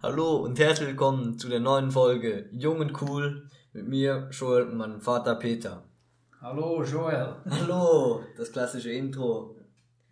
Hallo 0.00 0.36
und 0.36 0.60
herzlich 0.60 0.90
willkommen 0.90 1.40
zu 1.40 1.48
der 1.48 1.58
neuen 1.58 1.90
Folge 1.90 2.48
Jung 2.52 2.78
und 2.78 3.02
Cool 3.02 3.48
mit 3.72 3.88
mir, 3.88 4.28
Joel 4.30 4.68
und 4.68 4.76
meinem 4.76 5.00
Vater 5.00 5.34
Peter. 5.34 5.82
Hallo 6.40 6.84
Joel. 6.84 7.34
Hallo, 7.50 8.22
das 8.36 8.52
klassische 8.52 8.92
Intro. 8.92 9.56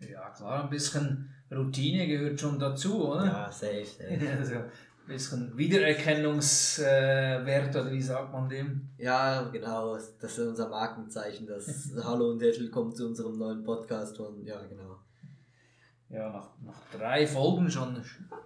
Ja 0.01 0.29
klar, 0.31 0.65
ein 0.65 0.69
bisschen 0.69 1.33
Routine 1.49 2.05
gehört 2.05 2.37
schon 2.37 2.59
dazu, 2.59 3.11
oder? 3.11 3.27
Ja, 3.27 3.49
safe, 3.49 3.85
safe. 3.85 4.19
Also, 4.37 4.55
ein 4.55 4.65
bisschen 5.07 5.57
Wiedererkennungswert, 5.57 7.73
oder 7.73 7.89
wie 7.89 8.01
sagt 8.01 8.33
man 8.33 8.49
dem? 8.49 8.89
Ja, 8.97 9.43
genau, 9.43 9.95
das 9.95 10.37
ist 10.37 10.39
unser 10.39 10.67
Markenzeichen, 10.67 11.47
das 11.47 11.93
Hallo 12.03 12.31
und 12.31 12.41
herzlich 12.41 12.65
willkommen 12.65 12.93
zu 12.93 13.07
unserem 13.07 13.37
neuen 13.37 13.63
Podcast 13.63 14.19
und 14.19 14.43
ja, 14.43 14.61
genau. 14.65 14.96
Ja, 16.09 16.29
nach, 16.31 16.49
nach 16.65 16.81
drei 16.97 17.27
Folgen 17.27 17.69
schon, 17.69 18.01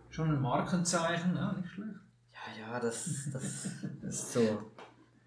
schon 0.10 0.30
ein 0.30 0.42
Markenzeichen, 0.42 1.36
ja, 1.36 1.54
nicht 1.54 1.70
schlecht. 1.70 1.92
Ja, 2.34 2.74
ja, 2.74 2.80
das, 2.80 3.30
das, 3.32 3.68
das 4.02 4.14
ist 4.22 4.34
so. 4.34 4.72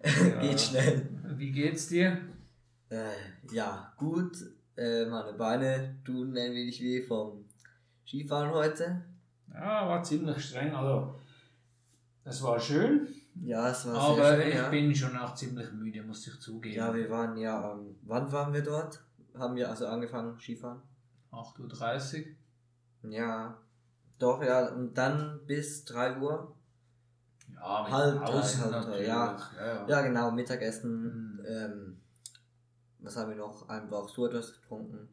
Ja. 0.02 0.40
Geht 0.40 0.60
schnell. 0.60 1.08
Wie 1.36 1.50
geht's 1.52 1.88
dir? 1.88 2.20
Äh, 2.90 3.12
ja, 3.52 3.92
gut. 3.96 4.36
Äh, 4.76 5.06
meine 5.06 5.32
Beine 5.34 5.96
tun 6.04 6.30
ein 6.30 6.52
wenig 6.52 6.80
weh 6.82 7.02
vom 7.02 7.44
Skifahren 8.04 8.50
heute. 8.50 9.02
Ja, 9.52 9.88
war 9.88 10.02
ziemlich 10.02 10.44
streng, 10.44 10.74
also 10.74 11.14
es 12.24 12.42
war 12.42 12.58
schön, 12.58 13.06
Ja, 13.42 13.68
es 13.68 13.86
war 13.86 13.96
aber 13.96 14.16
sehr 14.16 14.40
schön, 14.40 14.48
ich 14.48 14.54
ja. 14.56 14.68
bin 14.70 14.94
schon 14.94 15.16
auch 15.16 15.34
ziemlich 15.34 15.70
müde, 15.72 16.02
muss 16.02 16.26
ich 16.26 16.40
zugeben. 16.40 16.74
Ja, 16.74 16.92
wir 16.94 17.08
waren 17.10 17.36
ja, 17.36 17.72
ähm, 17.72 17.94
wann 18.02 18.32
waren 18.32 18.52
wir 18.52 18.62
dort? 18.62 19.00
Haben 19.38 19.56
wir 19.56 19.68
also 19.68 19.86
angefangen 19.86 20.38
Skifahren? 20.40 20.80
8.30 21.34 22.26
Uhr. 23.02 23.10
Ja, 23.10 23.58
doch, 24.18 24.42
ja, 24.42 24.68
und 24.68 24.94
dann 24.94 25.40
bis 25.46 25.84
3 25.84 26.18
Uhr. 26.18 26.54
Ja, 27.54 27.90
Halb 27.90 28.24
drei, 28.24 28.42
halb 28.42 28.84
drei, 28.84 29.04
ja. 29.04 29.36
ja, 29.58 29.66
ja. 29.66 29.88
Ja, 29.88 30.02
genau, 30.02 30.30
Mittagessen. 30.30 31.36
Mhm. 31.36 31.44
Ähm, 31.46 32.00
was 33.00 33.16
haben 33.16 33.30
wir 33.30 33.36
noch? 33.36 33.68
Einfach 33.68 34.08
Surdos 34.08 34.54
getrunken. 34.54 35.08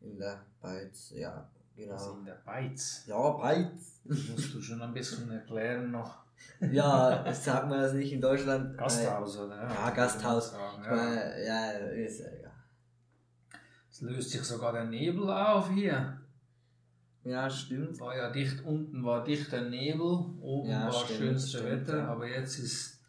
In 0.00 0.18
der 0.18 0.44
Beiz, 0.60 1.10
ja, 1.14 1.48
Also 1.90 2.12
genau. 2.12 2.18
in 2.18 2.24
der 2.26 2.40
Beiz. 2.44 3.04
Ja, 3.06 3.30
Beiz. 3.30 4.00
Musst 4.04 4.54
du 4.54 4.60
schon 4.60 4.82
ein 4.82 4.92
bisschen 4.92 5.30
erklären 5.30 5.90
noch. 5.90 6.24
ja, 6.72 7.22
das 7.22 7.44
sagt 7.44 7.68
man 7.68 7.80
das 7.80 7.94
nicht 7.94 8.12
in 8.12 8.20
Deutschland. 8.20 8.76
Gasthaus, 8.76 9.38
oder? 9.38 9.62
Ja, 9.62 9.90
Gasthaus. 9.90 10.50
Sagen, 10.50 10.82
Ich 10.82 10.86
ja. 10.86 10.94
meine, 10.94 11.44
ja, 11.46 11.70
ist 11.70 12.20
ja 12.20 12.26
egal. 12.26 12.43
Es 13.94 14.00
löst 14.00 14.30
sich 14.30 14.42
sogar 14.42 14.72
der 14.72 14.86
Nebel 14.86 15.30
auf 15.30 15.70
hier. 15.70 16.20
Ja, 17.22 17.48
stimmt. 17.48 18.00
War 18.00 18.16
ja 18.16 18.28
dicht, 18.28 18.64
unten 18.64 19.04
war 19.04 19.22
dichter 19.22 19.60
Nebel, 19.68 20.24
oben 20.40 20.68
Ja, 20.68 20.86
war 20.86 20.92
stimmt, 21.04 21.18
schönste 21.20 21.58
stimmt, 21.58 21.70
Wetter, 21.70 21.98
ja. 21.98 22.08
aber 22.08 22.26
jetzt 22.28 22.58
ist 22.58 23.00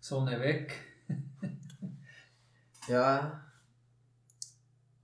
Sonne 0.00 0.38
weg. 0.38 0.74
Ja, 2.88 3.40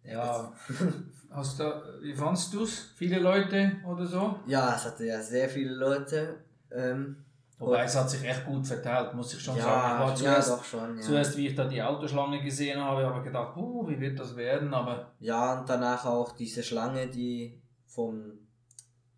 Ja, 0.05 0.53
hast 1.31 1.59
du, 1.59 1.65
wie 2.03 2.13
fandst 2.15 2.53
du 2.53 2.65
es? 2.65 2.91
Viele 2.97 3.19
Leute 3.19 3.77
oder 3.87 4.07
so? 4.07 4.39
ja, 4.47 4.75
es 4.77 4.85
hatte 4.85 5.07
ja 5.07 5.23
sehr 5.23 5.49
viele 5.49 5.73
Leute. 5.73 6.37
Ähm, 6.71 7.17
Wobei 7.61 7.85
es 7.85 7.95
hat 7.95 8.09
sich 8.09 8.25
echt 8.25 8.47
gut 8.47 8.67
verteilt, 8.67 9.13
muss 9.15 9.35
ich 9.35 9.41
schon 9.41 9.55
ja, 9.57 9.63
sagen. 9.65 9.95
Ich 9.95 10.01
war 10.01 10.09
ja, 10.09 10.15
zuerst, 10.17 10.51
doch 10.51 10.65
schon. 10.65 10.97
Ja. 10.97 11.03
zuerst, 11.03 11.37
wie 11.37 11.47
ich 11.49 11.55
da 11.55 11.65
die 11.65 11.83
Autoschlange 11.83 12.43
gesehen 12.43 12.81
habe, 12.81 13.05
habe 13.07 13.19
ich 13.19 13.25
gedacht, 13.25 13.55
oh, 13.57 13.87
wie 13.87 14.01
wird 14.01 14.19
das 14.19 14.35
werden? 14.35 14.73
Aber 14.73 15.13
ja, 15.21 15.61
und 15.61 15.69
danach 15.69 16.05
auch 16.07 16.33
diese 16.33 16.63
Schlange, 16.63 17.07
die 17.09 17.61
vom. 17.87 18.33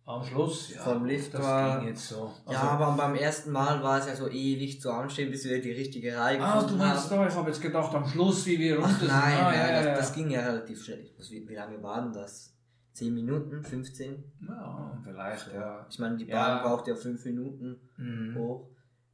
am 0.05 0.21
Schluss, 0.21 0.73
ja, 0.75 0.81
Vom 0.81 1.05
Lift 1.05 1.33
das 1.33 1.41
war- 1.41 1.79
ging 1.79 1.87
jetzt 1.87 2.09
so. 2.09 2.29
ja, 2.49 2.59
Also- 2.59 2.67
aber 2.67 2.91
beim 2.97 3.15
ersten 3.15 3.51
Mal 3.53 3.81
war 3.81 3.99
es 3.99 4.07
ja 4.07 4.15
so 4.17 4.27
ewig 4.27 4.81
zu 4.81 4.91
anstehen, 4.91 5.31
bis 5.31 5.45
wir 5.45 5.61
die 5.61 5.71
richtige 5.71 6.17
Reihe 6.17 6.41
Ah, 6.43 6.55
du 6.55 6.63
gefunden 6.65 6.79
meinst 6.79 7.09
haben. 7.09 7.19
da, 7.21 7.27
ich 7.29 7.33
habe 7.35 7.49
jetzt 7.49 7.61
gedacht, 7.61 7.95
am 7.95 8.05
Schluss, 8.05 8.45
wie 8.45 8.59
wir 8.59 8.75
runter 8.75 8.89
nein, 8.89 8.99
sind. 8.99 9.11
Ah, 9.11 9.51
nein, 9.51 9.59
ja, 9.59 9.71
das, 9.77 9.85
ja, 9.85 9.95
das 9.95 10.09
ja. 10.09 10.15
ging 10.15 10.29
ja 10.31 10.41
relativ 10.41 10.83
schnell. 10.83 11.09
Wie, 11.29 11.47
wie 11.47 11.55
lange 11.55 11.81
waren 11.81 12.11
das? 12.11 12.52
10 12.93 13.13
Minuten? 13.13 13.63
15? 13.63 14.23
Ja, 14.47 14.97
vielleicht, 15.03 15.53
ja. 15.53 15.85
Ich 15.89 15.99
meine, 15.99 16.17
die 16.17 16.25
Ja. 16.25 16.59
Bahn 16.59 16.63
braucht 16.63 16.87
ja 16.87 16.95
5 16.95 17.23
Minuten 17.25 17.79
Mhm. 17.97 18.35
hoch. 18.35 18.69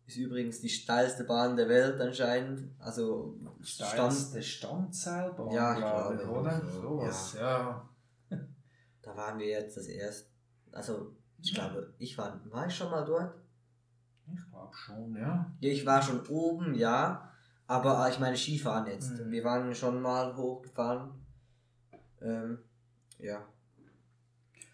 Ist 0.05 0.17
übrigens 0.17 0.59
die 0.59 0.69
steilste 0.69 1.23
Bahn 1.23 1.55
der 1.55 1.69
Welt 1.69 1.99
anscheinend. 2.01 2.69
Also 2.79 3.37
Stand, 3.61 3.91
Steilste 3.91 4.41
Standseilbahn, 4.41 5.51
Ja, 5.51 5.73
ich 5.73 5.79
glaube 5.79 6.15
ich, 6.23 6.27
oder? 6.27 6.61
so, 6.65 6.81
Sowas, 6.81 7.35
ja. 7.39 7.89
da 9.01 9.15
waren 9.15 9.37
wir 9.39 9.47
jetzt 9.47 9.77
das 9.77 9.85
erste. 9.87 10.29
Also 10.71 11.15
ich 11.41 11.53
glaube, 11.53 11.93
ich 11.99 12.17
war, 12.17 12.39
war 12.51 12.67
ich 12.67 12.75
schon 12.75 12.89
mal 12.91 13.05
dort? 13.05 13.33
Ich 14.33 14.49
glaube 14.51 14.75
schon, 14.75 15.15
ja. 15.15 15.51
Ja, 15.59 15.69
ich 15.71 15.85
war 15.85 16.01
schon 16.01 16.25
oben, 16.27 16.73
ja. 16.73 17.31
Aber 17.67 18.05
äh, 18.07 18.09
ich 18.11 18.19
meine 18.19 18.35
Skifahren 18.35 18.87
jetzt. 18.87 19.11
Mhm. 19.11 19.29
Wir 19.31 19.43
waren 19.43 19.73
schon 19.75 20.01
mal 20.01 20.35
hochgefahren. 20.35 21.11
Ähm, 22.21 22.57
ja. 23.19 23.45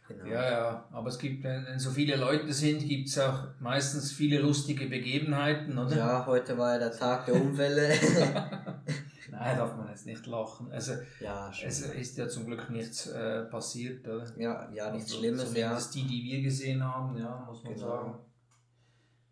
Genau. 0.07 0.25
Ja, 0.25 0.51
ja. 0.51 0.85
Aber 0.91 1.09
es 1.09 1.17
gibt, 1.17 1.43
wenn 1.43 1.79
so 1.79 1.89
viele 1.89 2.15
Leute 2.15 2.53
sind, 2.53 2.79
gibt 2.87 3.07
es 3.09 3.17
auch 3.17 3.47
meistens 3.59 4.11
viele 4.11 4.39
lustige 4.39 4.85
Begebenheiten, 4.87 5.77
oder? 5.77 5.95
Ja, 5.97 6.25
heute 6.27 6.57
war 6.57 6.73
ja 6.73 6.79
der 6.79 6.91
Tag 6.91 7.25
der 7.25 7.35
Unfälle. 7.35 7.89
Nein, 9.31 9.57
darf 9.57 9.75
man 9.75 9.89
jetzt 9.89 10.05
nicht 10.05 10.25
lachen. 10.27 10.71
Also, 10.71 10.93
ja, 11.19 11.51
es 11.65 11.81
ist 11.81 12.17
ja 12.17 12.27
zum 12.27 12.45
Glück 12.45 12.69
nichts 12.69 13.07
äh, 13.07 13.45
passiert, 13.45 14.07
oder? 14.07 14.25
ja, 14.37 14.69
ja, 14.71 14.91
nichts 14.91 15.09
Also, 15.11 15.19
Schlimmes, 15.19 15.53
ja. 15.55 15.67
Zumindest 15.69 15.95
die, 15.95 16.03
die 16.07 16.23
wir 16.23 16.41
gesehen 16.43 16.83
haben, 16.83 17.17
ja, 17.17 17.43
muss 17.47 17.63
man 17.63 17.73
Genau. 17.73 17.85
sagen. 17.87 18.15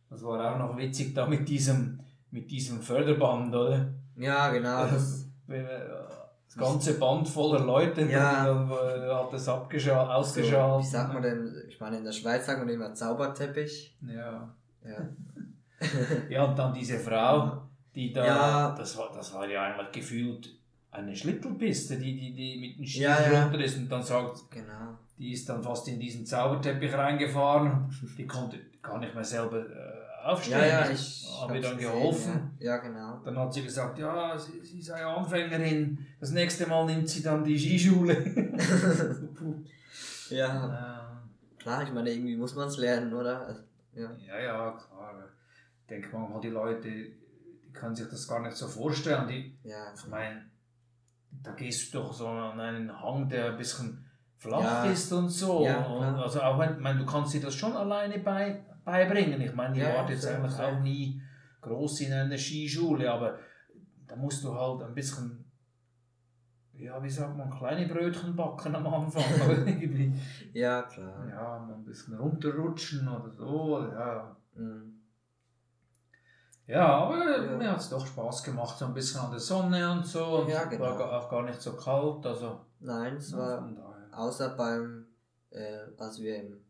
Das 0.09 0.23
war 0.23 0.53
auch 0.53 0.57
noch 0.57 0.78
witzig 0.78 1.13
da 1.13 1.28
mit 1.28 1.47
diesem, 1.47 2.00
mit 2.31 2.50
diesem 2.50 2.81
Förderband, 2.81 3.53
oder? 3.56 3.94
Ja, 4.16 4.50
genau. 4.51 4.88
Das, 4.88 5.28
Das 6.55 6.69
ganze 6.69 6.99
Band 6.99 7.27
voller 7.27 7.59
Leute, 7.65 8.01
Ja. 8.03 8.45
dann 8.45 8.69
äh, 8.69 9.09
hat 9.13 9.33
es 9.33 9.47
abgeschaltet, 9.47 10.07
so, 10.07 10.13
ausgeschaltet. 10.13 10.85
wie 10.85 10.89
sagt 10.89 11.13
man 11.13 11.21
denn? 11.23 11.63
Ich 11.67 11.79
meine, 11.79 11.97
in 11.97 12.03
der 12.03 12.11
Schweiz 12.11 12.45
sagt 12.45 12.59
man 12.59 12.69
immer 12.69 12.93
Zauberteppich. 12.93 13.95
Ja. 14.07 14.53
Ja. 14.83 15.09
ja, 16.29 16.43
und 16.45 16.57
dann 16.57 16.73
diese 16.73 16.99
Frau, 16.99 17.61
die 17.95 18.13
da, 18.13 18.25
Ja. 18.25 18.75
das, 18.77 18.97
war, 18.97 19.11
das 19.13 19.33
war 19.33 19.47
ja 19.47 19.63
eigentlich 19.63 19.91
gefühlt 19.91 20.49
eine 20.91 21.15
Schlittelpiste, 21.15 21.97
die, 21.97 22.15
die, 22.15 22.33
die 22.35 22.59
mit 22.59 22.77
den 22.77 22.85
Ski 22.85 23.01
Ja, 23.01 23.17
ja. 23.31 23.43
runter 23.45 23.59
ist 23.63 23.77
und 23.77 23.89
dann 23.89 24.03
sagt, 24.03 24.49
Genau. 24.51 24.97
die 25.17 25.31
ist 25.33 25.49
dann 25.49 25.63
fast 25.63 25.87
in 25.87 25.99
diesen 25.99 26.25
Zauberteppich 26.25 26.93
reingefahren. 26.93 27.89
Die 28.17 28.27
konnte 28.27 28.57
gar 28.81 28.99
nicht 28.99 29.15
mehr 29.15 29.23
selber 29.23 29.59
äh, 29.59 30.02
aufstehen. 30.23 30.57
Ja, 30.59 30.66
ja, 30.66 30.89
ich 30.89 31.28
habe 31.39 31.57
ihr 31.57 31.61
hab's 31.61 31.69
dann 31.69 31.78
geholfen. 31.78 32.51
Ja, 32.59 32.75
ja 32.75 32.78
genau. 32.78 33.19
Dann 33.23 33.38
hat 33.38 33.53
sie 33.53 33.63
gesagt, 33.63 34.00
ja, 34.00 34.38
sie, 34.38 34.59
sie 34.63 34.81
sei 34.81 35.06
Anfängerin. 35.06 36.06
Das 36.19 36.31
nächste 36.31 36.67
Mal 36.67 36.85
nimmt 36.85 37.09
sie 37.09 37.22
dann 37.23 37.44
die 37.44 37.57
Skischule. 37.59 38.13
ja, 40.29 40.47
Äh, 41.59 41.62
klar, 41.62 41.83
ich 41.83 41.91
meine, 41.94 42.09
irgendwie 42.12 42.35
muss 42.38 42.56
man 42.56 42.67
es 42.67 42.78
lernen, 42.78 43.13
oder? 43.13 43.45
Also, 43.47 43.62
ja. 43.94 44.09
ja, 44.28 44.39
ja, 44.39 44.72
klar. 44.72 45.23
Ich 45.81 45.88
denke 45.88 46.09
manchmal, 46.17 46.41
die 46.41 46.50
Leute, 46.50 46.89
die 46.89 47.72
können 47.73 47.95
sich 47.95 48.07
das 48.09 48.28
gar 48.28 48.41
nicht 48.41 48.56
so 48.56 48.67
vorstellen. 48.67 49.28
Die, 49.28 49.57
Ja, 49.63 49.94
ich 49.94 50.07
meine, 50.07 50.45
da 51.44 51.51
gehst 51.51 51.94
du 51.94 52.00
doch 52.00 52.13
so 52.13 52.28
an 52.28 52.59
einen 52.59 53.01
Hang, 53.01 53.28
der 53.28 53.51
ein 53.51 53.57
bisschen 53.57 54.06
flach 54.38 54.62
Ja. 54.62 54.85
ist 54.85 55.12
und 55.12 55.29
so. 55.29 55.66
Ja, 55.66 55.85
und 55.85 56.03
also 56.16 56.41
auch 56.41 56.57
wenn, 56.59 56.73
ich 56.73 56.79
meine, 56.79 57.00
du 57.00 57.06
kannst 57.06 57.33
dir 57.33 57.41
das 57.41 57.53
schon 57.56 57.73
alleine 57.75 58.19
bei, 58.19 58.63
beibringen. 58.83 59.41
Ich 59.41 59.53
meine, 59.55 59.73
die 59.73 59.81
Ja, 59.81 59.94
war 59.95 60.09
jetzt 60.09 60.25
eigentlich 60.25 60.59
auch 60.59 60.79
nie 60.79 61.21
groß 61.61 62.01
in 62.01 62.13
einer 62.13 62.38
Skischule, 62.38 63.11
aber 63.11 63.38
da 64.07 64.16
musst 64.16 64.44
du 64.44 64.53
halt 64.53 64.81
ein 64.83 64.94
bisschen, 64.94 65.45
ja, 66.73 67.01
wie 67.01 67.09
sagt 67.09 67.38
man, 67.38 67.49
kleine 67.49 67.88
Brötchen 67.88 68.35
backen 68.35 68.75
am 68.75 68.85
Anfang. 68.88 69.23
ja 70.53 70.81
klar. 70.83 71.27
ja, 71.29 71.57
ein 71.67 71.83
bisschen 71.83 72.16
runterrutschen 72.17 73.07
oder 73.07 73.31
so. 73.31 73.79
Ja, 73.91 74.35
Mhm. 74.55 75.00
ja 76.68 76.85
aber 76.85 77.44
Ja. 77.45 77.57
mir 77.57 77.71
hat 77.71 77.80
es 77.80 77.89
doch 77.89 78.06
Spaß 78.06 78.44
gemacht, 78.44 78.77
so 78.77 78.85
ein 78.85 78.94
bisschen 78.94 79.21
an 79.21 79.31
der 79.31 79.39
Sonne 79.39 79.91
und 79.91 80.06
so. 80.06 80.24
Und 80.41 80.50
Ja, 80.50 80.65
genau. 80.65 80.83
War 81.00 81.19
auch 81.24 81.30
gar 81.30 81.44
nicht 81.44 81.62
so 81.62 81.74
kalt. 81.75 82.25
Also, 82.25 82.59
Nein, 82.80 83.15
es 83.15 83.35
war 83.35 83.68
außer 84.12 84.50
beim, 84.56 85.06
äh, 85.51 85.80
als 85.97 86.19
wir 86.21 86.35
im 86.44 86.62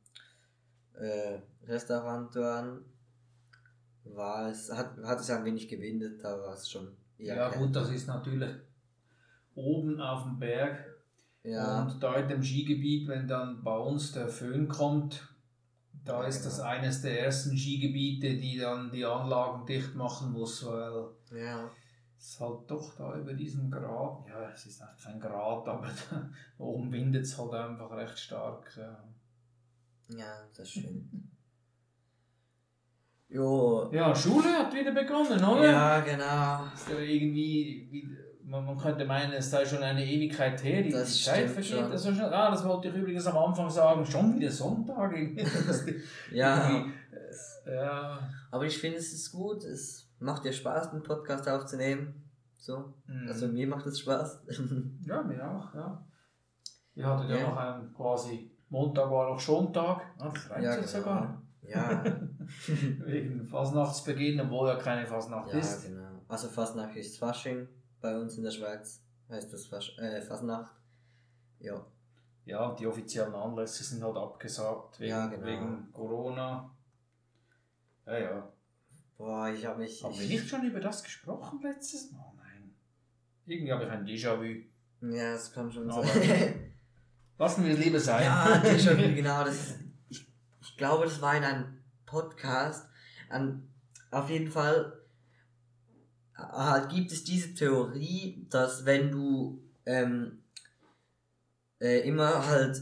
äh, 0.99 1.39
Restaurant 1.67 2.35
waren, 2.35 2.85
war 4.05 4.49
es, 4.49 4.71
hat, 4.71 4.97
hat 5.03 5.19
es 5.19 5.29
ein 5.29 5.45
wenig 5.45 5.67
gewindet, 5.67 6.23
da 6.23 6.39
war 6.39 6.53
es 6.53 6.69
schon 6.69 6.95
Ja, 7.17 7.49
kälter. 7.49 7.59
gut, 7.59 7.75
das 7.75 7.89
ist 7.89 8.07
natürlich 8.07 8.51
oben 9.55 9.99
auf 10.01 10.23
dem 10.23 10.39
Berg. 10.39 10.85
Ja, 11.43 11.83
Und 11.83 12.01
da 12.01 12.15
in 12.15 12.27
dem 12.29 12.43
Skigebiet, 12.43 13.07
wenn 13.07 13.27
dann 13.27 13.63
bei 13.63 13.75
uns 13.77 14.11
der 14.13 14.27
Föhn 14.29 14.67
kommt, 14.67 15.27
da 16.05 16.21
Ja, 16.21 16.27
ist 16.27 16.45
das 16.45 16.57
genau. 16.57 16.67
eines 16.69 17.01
der 17.01 17.23
ersten 17.25 17.57
Skigebiete, 17.57 18.35
die 18.37 18.57
dann 18.57 18.91
die 18.91 19.05
Anlagen 19.05 19.65
dicht 19.65 19.95
machen 19.95 20.31
muss, 20.31 20.65
weil 20.65 21.09
ja, 21.31 21.69
es 22.17 22.39
halt 22.39 22.69
doch 22.71 22.95
da 22.95 23.17
über 23.17 23.33
diesen 23.33 23.69
Grat, 23.69 24.25
ja, 24.27 24.49
es 24.51 24.65
ist 24.65 24.81
eigentlich 24.81 25.03
kein 25.03 25.19
Grat, 25.19 25.67
aber 25.67 25.87
da 26.09 26.29
oben 26.57 26.91
windet 26.91 27.23
es 27.25 27.37
halt 27.37 27.53
einfach 27.53 27.91
recht 27.91 28.17
stark. 28.19 28.75
Ja. 28.77 29.03
Ja, 30.09 30.47
das 30.55 30.69
stimmt. 30.69 31.05
Jo. 33.29 33.89
Ja, 33.91 34.15
Schule 34.15 34.47
hat 34.49 34.73
wieder 34.75 34.91
begonnen, 34.91 35.43
oder? 35.43 35.65
Ja, 35.71 35.99
genau. 36.01 36.71
Ist 36.71 36.87
ja 36.89 36.99
irgendwie, 36.99 37.87
wie, 37.89 38.07
man, 38.47 38.63
man 38.63 38.77
könnte 38.77 39.05
meinen, 39.05 39.33
es 39.33 39.49
sei 39.49 39.65
schon 39.65 39.81
eine 39.81 40.05
Ewigkeit 40.05 40.63
her, 40.63 40.83
die, 40.83 40.91
Das 40.91 41.17
die 41.17 41.23
Zeit 41.23 41.49
vergeht. 41.49 41.65
schon. 41.71 41.89
Das 41.89 42.03
schnell. 42.03 42.31
Ah, 42.31 42.51
das 42.51 42.63
wollte 42.63 42.89
ich 42.89 42.95
übrigens 42.95 43.25
am 43.25 43.37
Anfang 43.37 43.69
sagen, 43.71 44.05
schon 44.05 44.35
wieder 44.39 44.51
Sonntag. 44.51 45.15
Ja, 46.31 46.85
ja. 47.65 48.19
aber 48.51 48.65
ich 48.65 48.77
finde, 48.77 48.97
es 48.99 49.11
ist 49.13 49.31
gut. 49.31 49.63
Es 49.63 50.07
macht 50.19 50.45
dir 50.45 50.53
Spaß, 50.53 50.89
einen 50.89 51.01
Podcast 51.01 51.47
aufzunehmen. 51.49 52.29
So. 52.57 52.93
Mhm. 53.07 53.27
Also 53.27 53.47
mir 53.47 53.65
macht 53.67 53.87
es 53.87 53.99
Spaß. 53.99 54.43
Ja, 55.07 55.23
mir 55.23 55.49
auch, 55.49 55.73
ja. 55.73 56.05
Wir 56.93 57.07
hatten 57.07 57.29
ja, 57.29 57.37
Ja. 57.37 57.47
noch 57.49 57.57
einen 57.57 57.93
quasi, 57.95 58.51
Montag 58.73 59.11
war 59.11 59.29
noch 59.29 59.39
Schontag, 59.39 60.01
ah, 60.17 60.29
das 60.29 60.49
reicht 60.49 60.63
Ja, 60.63 60.75
ja, 60.77 60.87
sogar. 60.87 61.41
ja. 61.61 62.03
Wegen 63.05 63.45
Fasnachtsbeginn, 63.45 64.41
obwohl 64.41 64.67
ja 64.67 64.75
keine 64.77 65.05
Fasnacht 65.05 65.53
ja, 65.53 65.59
ist. 65.59 65.85
genau. 65.85 66.09
Also 66.27 66.47
Fasnacht 66.49 66.95
ist 66.95 67.19
Fasching. 67.19 67.67
Bei 68.01 68.17
uns 68.19 68.35
in 68.37 68.43
der 68.43 68.49
Schweiz 68.51 69.03
heißt 69.29 69.53
das 69.53 69.67
Fasch 69.67 69.95
äh, 69.99 70.19
Fasnacht. 70.21 70.73
Ja. 71.59 71.85
Ja, 72.45 72.73
die 72.73 72.87
offiziellen 72.87 73.35
Anlässe 73.35 73.83
sind 73.83 74.03
halt 74.03 74.17
abgesagt 74.17 74.99
wegen, 74.99 75.11
Ja, 75.11 75.27
genau. 75.27 75.45
wegen 75.45 75.91
Corona. 75.93 76.69
Ja, 78.07 78.17
ja. 78.17 78.51
Boah, 79.17 79.49
ich 79.49 79.63
habe 79.67 79.79
mich. 79.81 80.03
Haben 80.03 80.15
wir 80.15 80.23
ich, 80.23 80.29
nicht 80.31 80.49
schon 80.49 80.65
über 80.65 80.79
das 80.79 81.03
gesprochen 81.03 81.61
letztes 81.61 82.11
Mal? 82.11 82.33
Nein. 82.37 82.73
Irgendwie 83.45 83.71
habe 83.71 83.83
ich 83.83 83.89
ein 83.91 84.03
Déjà-vu. 84.05 84.63
Ja, 85.15 85.33
das 85.33 85.53
kann 85.53 85.71
schon 85.71 85.89
sein. 85.91 86.71
Lassen 87.43 87.65
wir 87.65 87.73
es 87.73 87.79
lieber 87.83 87.99
sein. 87.99 88.23
ja, 88.23 88.61
Déjà-vu, 88.63 89.15
genau. 89.15 89.43
Das, 89.43 89.75
ich, 90.07 90.25
ich 90.61 90.77
glaube, 90.77 91.03
das 91.03 91.21
war 91.21 91.35
in 91.35 91.43
einem 91.43 91.77
Podcast. 92.05 92.87
An, 93.27 93.67
auf 94.11 94.29
jeden 94.29 94.49
Fall 94.49 94.93
äh, 96.37 96.87
gibt 96.87 97.11
es 97.11 97.25
diese 97.25 97.53
Theorie, 97.53 98.47
dass 98.49 98.85
wenn 98.85 99.11
du 99.11 99.61
ähm, 99.85 100.41
äh, 101.81 102.07
immer 102.07 102.47
halt 102.47 102.81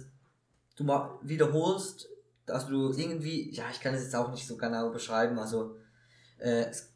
du 0.76 0.86
wiederholst, 1.24 2.08
dass 2.46 2.68
du 2.68 2.94
irgendwie, 2.94 3.50
ja, 3.50 3.64
ich 3.72 3.80
kann 3.80 3.96
es 3.96 4.04
jetzt 4.04 4.16
auch 4.16 4.30
nicht 4.30 4.46
so 4.46 4.58
genau 4.58 4.92
beschreiben, 4.92 5.40
also 5.40 5.76
äh, 6.38 6.66
es 6.66 6.94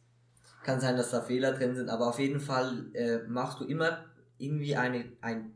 kann 0.62 0.80
sein, 0.80 0.98
dass 0.98 1.10
da 1.10 1.24
Fehler 1.24 1.54
drin 1.54 1.76
sind, 1.76 1.90
aber 1.90 2.10
auf 2.10 2.20
jeden 2.20 2.40
Fall 2.40 2.94
äh, 2.94 3.24
machst 3.28 3.60
du 3.60 3.66
immer 3.66 4.06
irgendwie 4.38 4.76
eine, 4.76 5.06
ein, 5.22 5.56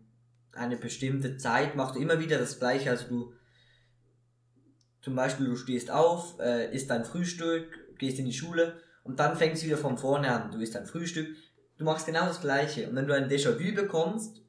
eine 0.54 0.78
bestimmte 0.78 1.38
Zeit, 1.38 1.76
machst 1.76 1.96
du 1.96 2.00
immer 2.00 2.20
wieder 2.20 2.38
das 2.38 2.60
gleiche, 2.60 2.90
also 2.90 3.08
du 3.08 3.34
zum 5.02 5.16
Beispiel 5.16 5.46
du 5.46 5.56
stehst 5.56 5.92
auf, 5.92 6.40
äh, 6.40 6.74
isst 6.74 6.90
dein 6.90 7.06
Frühstück, 7.06 7.68
gehst 7.98 8.20
in 8.20 8.26
die 8.26 8.34
Schule 8.34 8.82
und 9.04 9.20
dann 9.20 9.38
fängst 9.38 9.64
du 9.64 9.68
wieder 9.68 9.78
von 9.78 9.98
vorne 9.98 10.32
an, 10.32 10.52
du 10.52 10.60
isst 10.60 10.76
dein 10.76 10.86
Frühstück, 10.86 11.36
du 11.78 11.84
machst 11.86 12.06
genau 12.06 12.26
das 12.26 12.42
gleiche. 12.42 12.90
Und 12.90 12.96
wenn 12.96 13.08
du 13.08 13.16
ein 13.16 13.30
Déjà-vu 13.30 13.74
bekommst, 13.74 14.42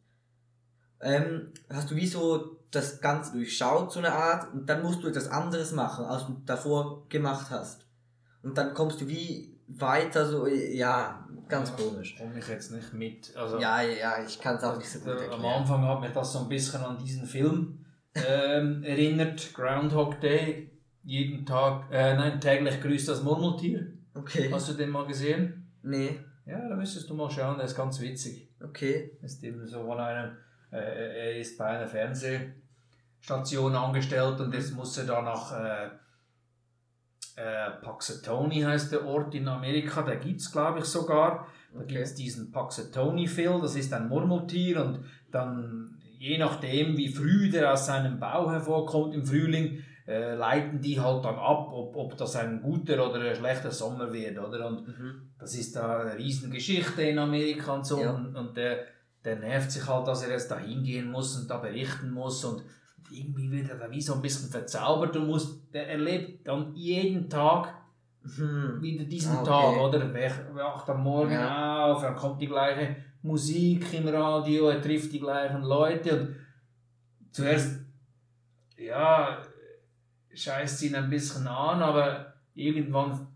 ähm, 1.00 1.52
hast 1.72 1.90
du 1.90 1.96
wie 1.96 2.06
so 2.06 2.58
das 2.70 3.00
Ganze 3.00 3.32
durchschaut, 3.32 3.92
so 3.92 4.00
eine 4.00 4.12
Art, 4.12 4.52
und 4.52 4.66
dann 4.68 4.82
musst 4.82 5.02
du 5.02 5.08
etwas 5.08 5.28
anderes 5.28 5.72
machen, 5.72 6.04
als 6.04 6.26
du 6.26 6.40
davor 6.44 7.08
gemacht 7.08 7.50
hast. 7.50 7.86
Und 8.42 8.58
dann 8.58 8.74
kommst 8.74 9.00
du 9.00 9.08
wie 9.08 9.59
weiter, 9.78 10.26
so, 10.26 10.46
ja, 10.46 11.26
ganz 11.48 11.70
Ja, 11.70 11.76
komisch. 11.76 12.16
Komme 12.16 12.38
ich 12.38 12.48
jetzt 12.48 12.72
nicht 12.72 12.92
mit. 12.94 13.36
Also, 13.36 13.58
Ja, 13.58 13.82
ja, 13.82 14.22
ich 14.24 14.40
kann 14.40 14.56
es 14.56 14.64
auch 14.64 14.76
nicht 14.76 14.88
so 14.90 14.98
gut 15.00 15.08
äh, 15.08 15.12
am 15.12 15.18
erklären. 15.32 15.44
Anfang 15.44 15.84
hat 15.86 16.00
mich 16.00 16.12
das 16.12 16.32
so 16.32 16.40
ein 16.40 16.48
bisschen 16.48 16.80
an 16.82 16.98
diesen 16.98 17.26
Film 17.26 17.84
ähm, 18.14 18.82
erinnert. 18.84 19.52
Groundhog 19.54 20.20
Day. 20.20 20.70
Jeden 21.02 21.46
Tag, 21.46 21.84
äh, 21.90 22.14
nein, 22.14 22.40
täglich 22.40 22.80
grüßt 22.80 23.08
das 23.08 23.22
Murmeltier. 23.22 23.86
Okay. 24.14 24.50
Hast 24.52 24.68
du 24.68 24.74
den 24.74 24.90
mal 24.90 25.06
gesehen? 25.06 25.70
Nee, 25.82 26.20
Ja, 26.44 26.68
da 26.68 26.76
müsstest 26.76 27.08
du 27.08 27.14
mal 27.14 27.30
schauen, 27.30 27.56
der 27.56 27.64
ist 27.66 27.76
ganz 27.76 27.98
witzig. 28.00 28.50
okay. 28.62 29.16
ist 29.22 29.42
eben 29.42 29.66
so 29.66 29.84
von 29.86 29.98
einem, 29.98 30.36
äh, 30.70 30.76
er 30.76 31.36
ist 31.38 31.56
bei 31.56 31.64
einer 31.66 31.86
Fernsehstation 31.86 33.74
angestellt 33.74 34.38
und 34.40 34.52
jetzt 34.52 34.74
muss 34.74 34.98
er 34.98 35.06
da 35.06 35.22
nach 35.22 35.52
äh, 35.58 35.88
äh, 37.40 37.70
Puxatawny 37.84 38.60
heißt 38.62 38.92
der 38.92 39.04
Ort 39.06 39.34
in 39.34 39.48
Amerika, 39.48 40.02
da 40.02 40.14
gibt 40.14 40.40
es 40.40 40.50
glaube 40.52 40.80
ich 40.80 40.84
sogar. 40.86 41.46
Da 41.72 41.80
Okay. 41.80 41.86
gibt 41.94 42.00
es 42.02 42.14
diesen 42.16 42.50
Puxatawny-Phil, 42.50 43.58
das 43.62 43.76
ist 43.76 43.92
ein 43.92 44.08
Murmeltier 44.08 44.84
und 44.84 45.04
dann 45.30 45.96
je 46.18 46.36
nachdem 46.36 46.96
wie 46.96 47.08
früh 47.08 47.48
der 47.48 47.72
aus 47.72 47.86
seinem 47.86 48.18
Bau 48.18 48.50
hervorkommt 48.50 49.14
im 49.14 49.24
Frühling, 49.24 49.78
äh, 50.08 50.34
leiten 50.34 50.80
die 50.80 50.98
halt 51.00 51.24
dann 51.24 51.36
ab, 51.36 51.68
ob, 51.72 51.94
ob 51.96 52.16
das 52.16 52.34
ein 52.36 52.60
guter 52.60 53.08
oder 53.08 53.20
ein 53.20 53.36
schlechter 53.36 53.70
Sommer 53.70 54.12
wird, 54.12 54.36
oder? 54.38 54.66
Und 54.66 54.88
Mhm. 54.88 55.30
das 55.38 55.54
ist 55.54 55.76
da 55.76 56.00
eine 56.00 56.18
riesen 56.18 56.50
Geschichte 56.50 57.02
in 57.02 57.18
Amerika 57.20 57.72
und 57.74 57.86
so. 57.86 58.00
Ja. 58.02 58.10
Und, 58.10 58.34
und 58.34 58.56
der, 58.56 58.80
der 59.24 59.36
nervt 59.36 59.70
sich 59.70 59.86
halt, 59.86 60.08
dass 60.08 60.24
er 60.24 60.32
jetzt 60.32 60.50
da 60.50 60.58
hingehen 60.58 61.08
muss 61.10 61.38
und 61.38 61.48
da 61.48 61.58
berichten 61.58 62.10
muss. 62.10 62.44
Und 62.44 62.64
irgendwie 63.12 63.50
wird 63.50 63.68
er 63.70 63.76
da 63.76 63.90
wie 63.90 64.00
so 64.00 64.14
ein 64.14 64.22
bisschen 64.22 64.50
verzaubert 64.50 65.16
und 65.16 65.26
muss, 65.26 65.68
der 65.70 65.88
erlebt 65.90 66.46
dann 66.46 66.74
jeden 66.74 67.28
Tag 67.28 67.74
Mhm. 68.22 68.82
wieder 68.82 69.04
diesen 69.04 69.34
Ah, 69.36 69.40
okay. 69.40 69.50
Tag, 69.50 69.76
oder? 69.80 70.14
Er 70.14 70.30
wach- 70.30 70.54
wacht 70.54 70.90
am 70.90 71.02
Morgen 71.02 71.32
Ja. 71.32 71.86
auf, 71.86 72.02
dann 72.02 72.14
kommt 72.14 72.40
die 72.42 72.46
gleiche 72.48 72.96
Musik 73.22 73.94
im 73.94 74.08
Radio, 74.08 74.68
er 74.68 74.82
trifft 74.82 75.10
die 75.12 75.20
gleichen 75.20 75.62
Leute. 75.62 76.20
Und 76.20 76.36
zuerst, 77.34 77.80
ja, 78.76 79.38
scheißt 80.34 80.82
ihn 80.82 80.94
ein 80.94 81.08
bisschen 81.10 81.46
an, 81.46 81.82
aber 81.82 82.34
irgendwann 82.54 83.26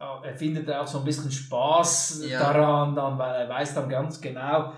äh, 0.00 0.26
er 0.28 0.34
findet 0.34 0.68
auch 0.70 0.86
so 0.88 0.98
ein 0.98 1.04
bisschen 1.04 1.30
Spaß 1.30 2.24
Ja. 2.28 2.40
daran, 2.52 2.96
dann, 2.96 3.16
weil 3.16 3.42
er 3.42 3.48
weiß 3.48 3.74
dann 3.76 3.88
ganz 3.88 4.20
genau, 4.20 4.72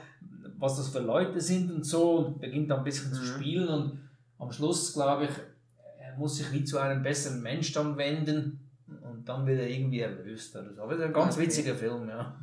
was 0.59 0.77
das 0.77 0.89
für 0.91 0.99
Leute 1.01 1.41
sind 1.41 1.71
und 1.73 1.85
so 1.85 2.17
und 2.19 2.39
beginnt 2.41 2.71
dann 2.71 2.79
ein 2.81 2.85
bisschen 2.85 3.11
zu 3.15 3.23
Mhm. 3.23 3.27
spielen 3.27 3.69
und 3.69 4.01
am 4.39 4.53
Schluss, 4.53 4.93
glaube 4.93 5.25
ich, 5.25 5.31
er 5.99 6.17
muss 6.17 6.37
sich 6.37 6.51
wie 6.53 6.65
zu 6.65 6.79
einem 6.79 7.03
besseren 7.03 7.43
Mensch 7.43 7.73
dann 7.73 7.97
wenden 7.97 8.61
und 9.03 9.29
dann 9.29 9.47
wird 9.47 9.61
er 9.61 9.69
irgendwie 9.69 10.01
erlöst 10.01 10.55
oder 10.57 10.73
so. 10.75 10.83
Aber 10.83 10.93
es 10.93 10.99
ist 10.99 11.05
ein 11.05 11.13
ganz 11.13 11.35
Okay. 11.37 11.47
witziger 11.47 11.75
Film, 11.75 12.09
ja. 12.09 12.37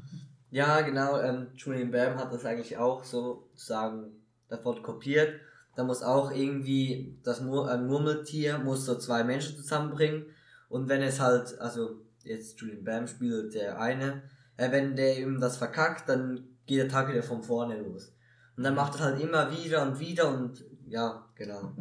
Ja, 0.50 0.82
genau. 0.82 1.20
Ähm, 1.20 1.48
Julian 1.56 1.92
Bam 1.92 2.18
hat 2.18 2.34
das 2.34 2.44
eigentlich 2.46 2.78
auch 2.78 3.04
sozusagen 3.04 4.12
davon 4.50 4.82
kopiert. 4.84 5.40
Da 5.76 5.84
muss 5.84 6.04
auch 6.04 6.32
irgendwie 6.32 7.18
das 7.24 7.40
Mur 7.42 7.72
ein 7.72 7.88
Murmeltier 7.88 8.58
muss 8.58 8.86
so 8.86 8.96
zwei 8.98 9.24
Menschen 9.24 9.56
zusammenbringen 9.56 10.26
und 10.68 10.90
wenn 10.90 11.02
es 11.02 11.20
halt, 11.20 11.58
also 11.60 12.02
jetzt 12.24 12.60
Julian 12.60 12.84
Bam 12.84 13.08
spielt 13.08 13.54
der 13.54 13.80
eine, 13.80 14.24
äh, 14.58 14.72
wenn 14.72 14.96
der 14.96 15.20
ihm 15.20 15.40
das 15.40 15.58
verkackt, 15.58 16.10
dann 16.10 16.46
geht 16.66 16.80
der 16.80 16.90
Tag 16.90 17.10
wieder 17.10 17.24
von 17.24 17.42
vorne 17.42 17.78
los. 17.82 18.14
Und 18.58 18.64
dann 18.64 18.76
macht 18.76 18.96
es 18.96 19.02
halt 19.02 19.22
immer 19.22 19.50
wieder 19.52 19.82
und 19.84 20.00
wieder 20.00 20.28
und 20.28 20.64
ja, 20.92 21.26
genau. 21.36 21.72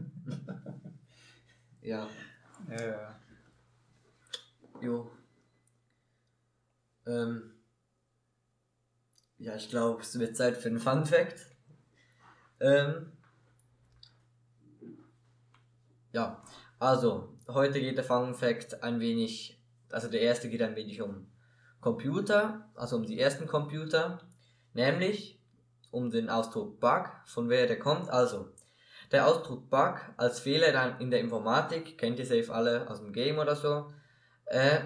ja, 1.83 2.09
ja. 2.71 3.21
jo. 4.81 5.11
Ähm, 7.07 7.53
ja, 9.39 9.57
ich 9.57 9.69
glaube, 9.69 10.03
es 10.03 10.17
wird 10.17 10.37
Zeit 10.37 10.57
für 10.57 10.69
einen 10.69 10.79
Fun 10.79 11.05
Fact. 11.05 11.47
Ähm, 12.61 13.13
ja, 16.13 16.41
also, 16.79 17.37
heute 17.49 17.81
geht 17.81 17.97
der 17.97 18.05
Fun 18.05 18.35
Fact 18.37 18.85
ein 18.85 19.01
wenig, 19.01 19.61
also 19.91 20.09
der 20.09 20.21
erste 20.21 20.49
geht 20.49 20.63
ein 20.63 20.77
wenig 20.77 21.03
um 21.03 21.27
Computer, 21.81 22.71
also 22.77 22.97
um 22.97 23.07
die 23.07 23.19
ersten 23.19 23.49
Computer, 23.49 24.21
nämlich 24.73 25.41
um 25.91 26.11
den 26.11 26.31
Ausdruck 26.31 26.79
Bug, 26.79 27.11
von 27.27 27.49
wer 27.49 27.67
der 27.67 27.81
kommt. 27.81 28.09
Also, 28.09 28.53
der 29.13 29.27
Ausdruck 29.27 29.69
Bug 29.71 30.01
als 30.17 30.41
Fehler 30.41 31.01
in 31.01 31.11
der 31.11 31.21
Informatik, 31.21 31.99
kennt 31.99 32.19
ihr 32.19 32.27
safe 32.27 32.53
alle 32.53 32.89
aus 32.89 33.01
dem 33.01 33.13
Game 33.13 33.39
oder 33.39 33.57
so, 33.57 33.91
äh, 34.47 34.81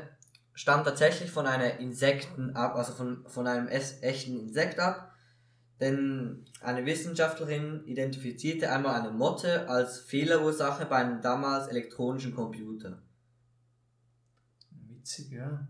stammt 0.55 0.87
tatsächlich 0.87 1.31
von 1.31 1.47
einer 1.47 1.79
Insekten 1.79 2.57
ab, 2.57 2.77
also 2.77 2.93
von, 2.93 3.27
von 3.27 3.47
einem 3.47 3.69
echten 3.69 4.39
Insekt 4.39 4.79
ab. 4.79 5.11
Denn 5.81 6.47
eine 6.61 6.87
Wissenschaftlerin 6.87 7.85
identifizierte 7.85 8.71
einmal 8.71 9.01
eine 9.01 9.11
Motte 9.11 9.69
als 9.69 9.99
Fehlerursache 10.01 10.87
bei 10.87 10.97
einem 10.97 11.21
damals 11.21 11.67
elektronischen 11.67 12.35
Computer. 12.35 13.03
Witzig, 14.71 15.33
ja. 15.33 15.67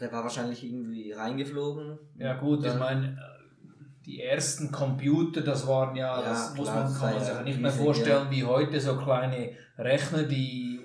Der 0.00 0.12
war 0.12 0.22
wahrscheinlich 0.22 0.62
irgendwie 0.62 1.10
reingeflogen. 1.10 1.98
Ja 2.16 2.38
gut, 2.38 2.64
ich 2.64 2.74
meine, 2.76 3.18
die 4.08 4.22
ersten 4.22 4.72
Computer, 4.72 5.42
das 5.42 5.66
waren 5.66 5.94
ja, 5.94 6.18
Ja, 6.18 6.28
das 6.30 6.54
muss 6.56 6.66
man, 6.66 6.90
kann 6.90 7.00
man 7.00 7.12
ja 7.14 7.20
sich 7.20 7.34
ja 7.34 7.42
nicht 7.42 7.60
mehr 7.60 7.70
vorstellen, 7.70 8.30
wie 8.30 8.42
heute 8.42 8.80
so 8.80 8.96
kleine 8.96 9.50
Rechner, 9.76 10.22
die 10.22 10.80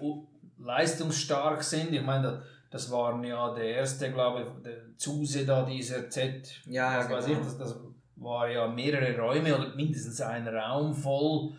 leistungsstark 0.57 1.63
sind. 1.63 1.93
Ich 1.93 2.01
meine, 2.03 2.43
das- 2.69 2.91
waren 2.91 3.23
ja 3.23 3.53
der 3.53 3.75
erste, 3.75 4.11
glaube 4.11 4.41
ich, 4.41 4.63
der 4.63 4.97
Zuse 4.97 5.45
da, 5.45 5.63
dieser 5.63 6.09
Z, 6.09 6.61
Ja, 6.65 6.97
was 6.99 7.09
weiß 7.09 7.25
genau. 7.27 7.39
ich, 7.39 7.45
das, 7.45 7.57
das 7.59 7.79
war 8.17 8.49
ja 8.49 8.67
mehrere 8.67 9.17
Räume 9.17 9.55
oder 9.57 9.73
mindestens 9.75 10.19
ein 10.21 10.47
Raum 10.47 10.93
voll 10.93 11.53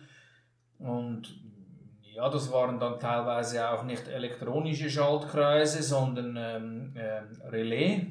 und 0.77 1.23
ja, 2.13 2.29
das 2.29 2.51
waren 2.51 2.79
dann 2.79 2.99
teilweise 2.99 3.67
auch 3.69 3.83
nicht 3.83 4.07
elektronische 4.07 4.89
Schaltkreise, 4.89 5.81
sondern 5.83 6.35
ähm, 6.37 6.93
ähm, 6.97 7.41
Relais, 7.49 8.01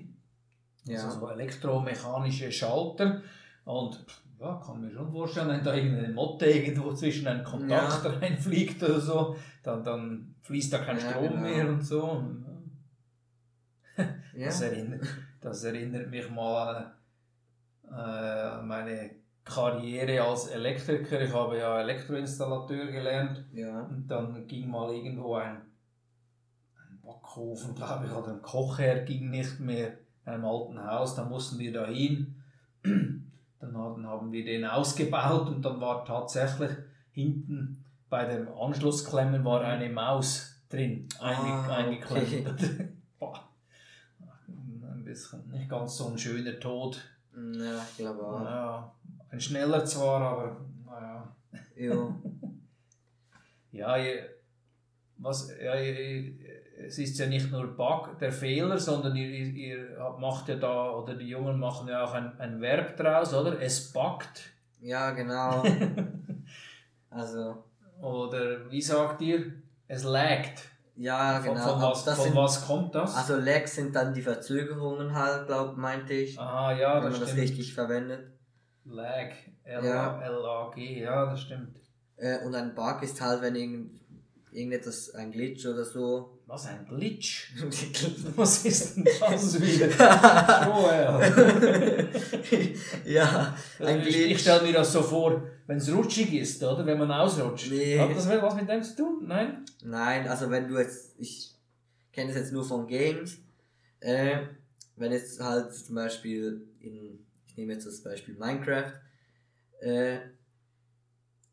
Ja. 0.87 1.03
also 1.05 1.21
so 1.21 1.29
elektromechanische 1.29 2.51
Schalter. 2.51 3.23
Und 3.65 4.05
ja, 4.41 4.61
kann 4.65 4.81
mir 4.81 4.91
schon 4.91 5.11
vorstellen, 5.11 5.49
wenn 5.49 5.65
da 5.65 5.75
irgendeine 5.75 6.13
Motte 6.13 6.47
irgendwo 6.47 6.93
zwischen 6.93 7.27
einen 7.27 7.45
Kontakt 7.45 8.05
reinfliegt 8.21 8.83
oder 8.83 9.01
so, 9.01 9.37
dann, 9.63 9.83
dann 9.83 10.35
fließt 10.43 10.73
da 10.73 10.79
kein 10.79 10.99
Ja, 10.99 11.11
Strom 11.11 11.29
genau. 11.29 11.41
mehr 11.41 11.69
und 11.69 11.83
so. 11.83 12.25
Ja. 13.97 14.05
Das, 14.37 14.61
erinnert, 14.63 15.07
das 15.41 15.63
erinnert 15.63 16.11
mich 16.11 16.29
mal 16.29 16.93
an 17.89 18.61
äh, 18.61 18.63
meine 18.67 19.11
Karriere 19.45 20.23
als 20.23 20.49
Elektriker. 20.49 21.21
Ich 21.21 21.33
habe 21.33 21.59
ja 21.59 21.81
Elektroinstallateur 21.81 22.87
gelernt 22.91 23.45
Ja. 23.53 23.83
und 23.83 24.09
dann 24.09 24.47
ging 24.49 24.69
mal 24.69 24.93
irgendwo 24.93 25.37
ein, 25.37 25.59
ein 26.77 27.01
Backofen, 27.03 27.77
glaube 27.77 28.07
ich, 28.07 28.13
oder 28.13 28.33
ein 28.33 28.43
Kochherd 28.43 29.07
ging 29.07 29.31
nicht 29.31 29.61
mehr 29.61 29.93
in 30.27 30.33
einem 30.33 30.45
alten 30.47 30.83
Haus. 30.85 31.15
Da 31.15 31.25
mussten 31.25 31.59
wir 31.61 31.73
da 31.73 31.87
hin. 31.87 32.35
Dann 33.73 34.07
haben, 34.07 34.33
wir 34.33 34.45
den 34.45 34.65
ausgebaut 34.65 35.49
und 35.49 35.63
dann 35.63 35.81
war 35.81 36.05
tatsächlich 36.05 36.71
hinten 37.13 37.85
bei 38.11 38.27
den 38.27 38.49
Anschlussklemmen 38.49 39.45
war 39.45 39.63
eine 39.63 39.89
Maus 39.89 40.63
drin, 40.69 41.09
Ah, 41.19 41.69
eingeklemmt. 41.69 42.61
Boah. 43.19 43.49
Ein 44.47 45.05
bisschen, 45.05 45.49
nicht 45.51 45.69
ganz 45.69 45.97
so 45.97 46.09
ein 46.09 46.19
schöner 46.19 46.59
Tod. 46.61 47.01
Ja, 47.35 47.83
ich 47.91 47.97
glaube 47.97 48.23
auch. 48.25 48.45
Ja, 48.45 48.93
ein 49.31 49.41
schneller 49.41 49.85
zwar, 49.85 50.21
aber 50.21 50.61
naja. 50.87 51.35
Ja, 53.73 53.97
ihr, 53.97 54.29
was, 55.17 55.51
ja, 55.61 55.75
ihr, 55.75 56.44
es 56.77 56.99
ist 56.99 57.19
ja 57.19 57.27
nicht 57.27 57.51
nur 57.51 57.77
Bug, 57.77 58.19
der 58.21 58.33
Fehler, 58.33 58.79
sondern 58.79 59.15
ihr, 59.17 59.29
ihr, 59.29 60.15
macht 60.19 60.49
ja 60.49 60.57
da, 60.57 60.93
oder 60.93 61.15
die 61.15 61.29
Jungen 61.29 61.59
machen 61.59 61.89
ja 61.89 62.05
auch 62.05 62.13
ein, 62.13 62.39
ein 62.41 62.61
Verb 62.61 62.97
draus, 62.97 63.33
oder? 63.33 63.61
Es 63.61 63.93
buggt. 63.93 64.51
Ja, 64.81 65.13
genau. 65.13 65.63
Also, 67.15 67.65
Oder 68.01 68.71
wie 68.71 68.83
sagt 68.83 69.21
ihr? 69.23 69.53
Es 69.87 70.03
laggt. 70.03 70.69
ja, 70.97 71.41
Von, 71.41 71.55
genau. 71.55 71.65
von, 71.65 71.75
Aber 71.75 71.91
was, 71.93 72.05
das 72.05 72.17
von 72.17 72.25
sind, 72.25 72.37
was 72.37 72.67
kommt 72.67 72.95
das? 72.95 73.15
Also 73.15 73.37
Lags 73.37 73.77
sind 73.77 73.95
dann 73.95 74.13
die 74.13 74.23
Verzögerungen 74.23 75.15
halt, 75.15 75.47
glaub, 75.47 75.77
meinte 75.77 76.13
ich. 76.13 76.39
Aha, 76.39 76.73
ja, 76.73 76.97
wenn 76.97 77.05
das 77.05 77.13
man 77.13 77.21
das 77.21 77.31
stimmt. 77.31 77.43
richtig 77.43 77.75
verwendet. 77.75 78.33
Lag. 78.85 79.31
Ja. 79.65 80.21
L-A-G, 80.21 81.03
ja, 81.03 81.27
das 81.27 81.41
stimmt. 81.41 81.79
Äh, 82.17 82.45
und 82.45 82.55
ein 82.55 82.75
Bug 82.75 83.03
ist 83.03 83.21
halt, 83.21 83.43
wenn 83.43 83.55
irgend, 83.55 84.01
irgendetwas, 84.53 85.15
ein 85.15 85.31
Glitch 85.31 85.67
oder 85.67 85.85
so. 85.85 86.39
Was 86.55 86.67
ein 86.67 86.87
Glitch? 86.87 87.51
Was 88.37 88.65
ist 88.65 88.97
denn 88.97 89.05
das 89.05 89.61
wieder? 89.61 89.89
Ja, 93.05 93.57
ein 93.81 94.01
ich 94.03 94.07
ich 94.07 94.15
Glitch. 94.15 94.41
stelle 94.43 94.63
mir 94.63 94.73
das 94.73 94.93
so 94.93 95.03
vor, 95.03 95.43
wenn 95.67 95.79
es 95.79 95.93
rutschig 95.93 96.33
ist, 96.35 96.63
oder? 96.63 96.87
Wenn 96.87 96.99
man 96.99 97.11
ausrutscht. 97.11 97.73
Nee. 97.73 97.99
Hat 97.99 98.15
das 98.15 98.29
was 98.29 98.55
mit 98.55 98.69
dem 98.69 98.85
zu 98.85 98.95
tun? 98.95 99.25
Nein? 99.27 99.65
Nein, 99.83 100.29
also 100.29 100.49
wenn 100.49 100.69
du 100.69 100.79
jetzt, 100.79 101.17
ich 101.19 101.57
kenne 102.13 102.31
es 102.31 102.37
jetzt 102.37 102.53
nur 102.53 102.65
von 102.65 102.87
Games, 102.87 103.39
äh, 103.99 104.43
wenn 104.95 105.11
jetzt 105.11 105.41
halt 105.41 105.75
zum 105.75 105.97
Beispiel 105.97 106.69
in, 106.79 107.19
ich 107.49 107.57
nehme 107.57 107.73
jetzt 107.73 107.89
das 107.89 108.01
Beispiel 108.01 108.37
Minecraft, 108.37 108.93
äh, 109.81 110.19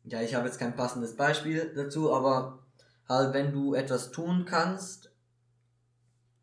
ja, 0.04 0.22
ich 0.22 0.36
habe 0.36 0.46
jetzt 0.46 0.60
kein 0.60 0.76
passendes 0.76 1.16
Beispiel 1.16 1.72
dazu, 1.74 2.14
aber 2.14 2.61
halt 3.08 3.32
wenn 3.34 3.52
du 3.52 3.74
etwas 3.74 4.10
tun 4.10 4.44
kannst, 4.44 5.10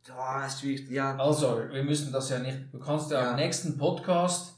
boah, 0.08 0.44
ist 0.46 0.62
schwierig, 0.62 0.90
ja, 0.90 1.16
Also, 1.18 1.62
wir 1.72 1.84
müssen 1.84 2.12
das 2.12 2.30
ja 2.30 2.40
nicht. 2.40 2.58
Du 2.74 2.80
kannst 2.80 3.12
ja, 3.12 3.22
Ja. 3.24 3.30
am 3.32 3.36
nächsten 3.36 3.78
Podcast 3.78 4.56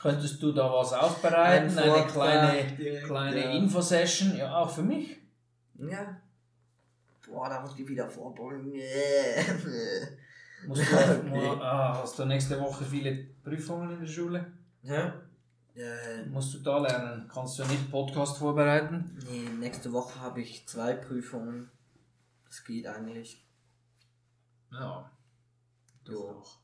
könntest 0.00 0.42
du 0.42 0.52
da 0.52 0.72
was 0.72 0.92
aufbereiten, 0.94 1.76
Ein 1.78 1.90
eine 1.90 2.06
kleine, 2.06 2.64
direkt, 2.76 3.04
kleine 3.06 3.40
ja. 3.44 3.50
Infosession, 3.50 4.36
ja 4.36 4.56
auch 4.56 4.70
für 4.70 4.82
mich. 4.82 5.18
ja, 5.78 6.16
boah, 7.26 7.48
da 7.50 7.60
muss 7.60 7.78
ich 7.78 7.86
wieder 7.86 8.08
vorbeugen, 8.08 8.72
Musst 10.66 10.82
du, 10.82 10.94
Okay. 10.94 11.58
ah, 11.60 11.98
hast 12.00 12.18
du 12.18 12.24
nächste 12.24 12.58
Woche 12.60 12.84
viele 12.84 13.12
Prüfungen 13.44 13.90
in 13.90 14.00
der 14.00 14.06
Schule? 14.06 14.46
ja, 14.82 15.12
äh, 15.74 16.24
Musst 16.26 16.54
du 16.54 16.58
da 16.58 16.78
lernen? 16.78 17.28
Kannst 17.32 17.58
du 17.58 17.64
nicht 17.64 17.90
Podcast 17.90 18.38
vorbereiten? 18.38 19.16
Nee, 19.30 19.48
nächste 19.58 19.92
Woche 19.92 20.20
habe 20.20 20.40
ich 20.42 20.66
zwei 20.68 20.94
Prüfungen. 20.94 21.70
Das 22.46 22.62
geht 22.64 22.86
eigentlich. 22.86 23.46
Ja. 24.70 25.10
Das 26.04 26.14
Jo. 26.14 26.28
auch. 26.30 26.58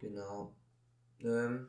Genau. 0.00 0.54
Ähm. 1.20 1.68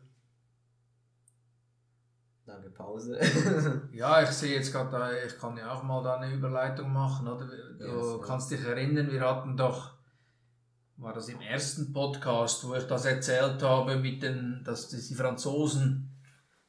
Lange 2.45 2.69
Pause. 2.69 3.19
Ja, 3.91 4.21
ich 4.21 4.29
sehe 4.29 4.55
jetzt 4.55 4.71
gerade, 4.71 4.91
da, 4.91 5.11
ich 5.25 5.37
kann 5.39 5.57
ja 5.57 5.71
auch 5.71 5.81
mal 5.83 6.03
da 6.03 6.17
eine 6.17 6.31
Überleitung 6.33 6.91
machen, 6.93 7.27
oder? 7.27 7.47
Du 7.47 7.83
Ja, 7.85 8.17
kannst 8.23 8.51
dich 8.51 8.61
erinnern, 8.61 9.09
wir 9.09 9.21
hatten 9.21 9.57
doch, 9.57 9.95
war 10.97 11.13
das 11.13 11.27
im 11.29 11.41
ersten 11.41 11.91
Podcast, 11.91 12.67
wo 12.67 12.75
ich 12.75 12.83
das 12.85 13.05
erzählt 13.05 13.63
habe, 13.63 13.95
mit 13.95 14.21
den, 14.21 14.61
dass 14.63 14.89
die 14.89 15.15
Franzosen 15.15 16.04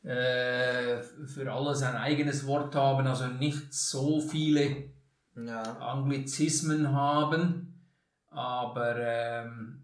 äh, 0.06 1.02
für 1.26 1.52
alles 1.52 1.82
ein 1.82 1.96
eigenes 1.96 2.46
Wort 2.46 2.74
haben, 2.76 3.06
also 3.06 3.26
nicht 3.26 3.74
so 3.74 4.20
viele 4.20 4.90
ja. 5.34 5.62
Anglizismen 5.80 6.92
haben, 6.92 7.82
aber 8.28 8.96
ähm, 8.98 9.82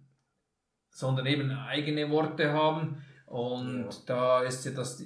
sondern 0.91 1.26
eben 1.26 1.50
eigene 1.50 2.09
Worte 2.11 2.52
haben. 2.52 3.02
Und 3.26 3.85
Ja. 3.85 3.91
da 4.07 4.43
ist 4.43 4.64
ja 4.64 4.73
das, 4.73 5.02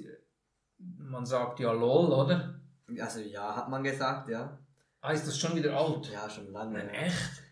man 0.77 1.25
sagt 1.25 1.59
ja 1.61 1.71
LOL, 1.71 2.11
oder? 2.11 2.59
Also 2.99 3.21
ja, 3.21 3.55
hat 3.55 3.69
man 3.69 3.83
gesagt, 3.83 4.29
ja. 4.29 4.59
Ah, 5.01 5.11
ist 5.11 5.25
das 5.27 5.37
schon 5.37 5.55
wieder 5.55 5.75
alt? 5.75 6.11
Ja, 6.11 6.29
schon 6.29 6.51
lange. 6.51 6.73
Nein, 6.73 6.89
echt? 6.89 7.43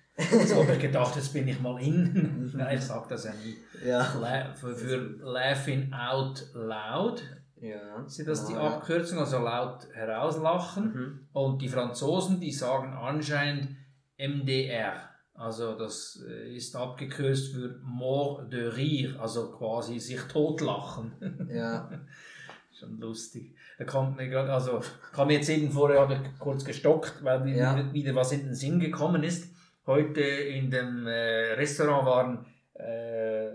So 0.50 0.56
habe 0.64 0.74
ich 0.74 0.80
gedacht, 0.80 1.16
jetzt 1.16 1.34
bin 1.34 1.48
ich 1.48 1.60
mal 1.60 1.82
in. 1.82 2.52
Nein, 2.56 2.78
ich 2.78 2.84
sage 2.84 3.08
das 3.10 3.24
ja 3.26 3.32
nie. 3.34 3.58
Ja. 3.86 4.14
La 4.20 4.54
für, 4.54 4.76
für 4.76 4.98
Laughing 5.24 5.92
Out 5.94 6.46
Loud 6.54 7.24
ja. 7.70 8.06
ja 8.08 8.26
das 8.26 8.46
die. 8.48 8.56
Abkürzung, 8.56 9.20
also 9.20 9.40
laut 9.40 9.88
herauslachen. 9.94 10.94
Mhm. 10.94 11.20
Und 11.34 11.62
die 11.62 11.70
Franzosen, 11.70 12.40
die 12.40 12.52
sagen 12.52 12.94
anscheinend 12.94 13.76
MDR. 14.18 14.94
Also 15.34 15.78
das 15.78 16.24
äh, 16.28 16.56
ist 16.56 16.76
abgekürzt 16.76 17.54
für 17.54 17.80
Mort 17.84 18.54
de 18.54 18.70
Rire, 18.70 19.20
also 19.20 19.52
quasi 19.52 20.00
sich 20.00 20.22
totlachen. 20.22 21.12
Ja. 21.54 21.90
Schon 22.80 23.00
lustig. 23.00 23.56
Da 23.78 23.86
kommt 23.86 24.18
mir 24.18 24.28
gerade, 24.30 24.52
also 24.52 24.82
kam 25.14 25.30
jetzt 25.30 25.50
eben 25.50 25.72
vorher, 25.72 26.02
habe 26.02 26.14
ich 26.16 26.40
kurz 26.40 26.64
gestockt, 26.64 27.24
weil 27.24 27.42
mir 27.42 27.56
Ja. 27.56 27.76
wieder, 27.78 27.94
wieder 27.94 28.16
was 28.16 28.32
in 28.32 28.46
den 28.46 28.56
Sinn 28.56 28.80
gekommen 28.80 29.24
ist. 29.24 29.54
Heute 29.86 30.22
in 30.22 30.72
dem 30.72 31.06
äh, 31.08 31.54
Restaurant 31.54 32.06
waren, 32.06 32.46
äh, 32.74 33.50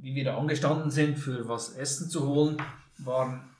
wie 0.00 0.14
wir 0.14 0.24
da 0.24 0.36
angestanden 0.36 0.90
sind, 0.90 1.18
für 1.18 1.48
was 1.48 1.76
Essen 1.76 2.08
zu 2.10 2.26
holen, 2.26 2.56
waren 3.06 3.50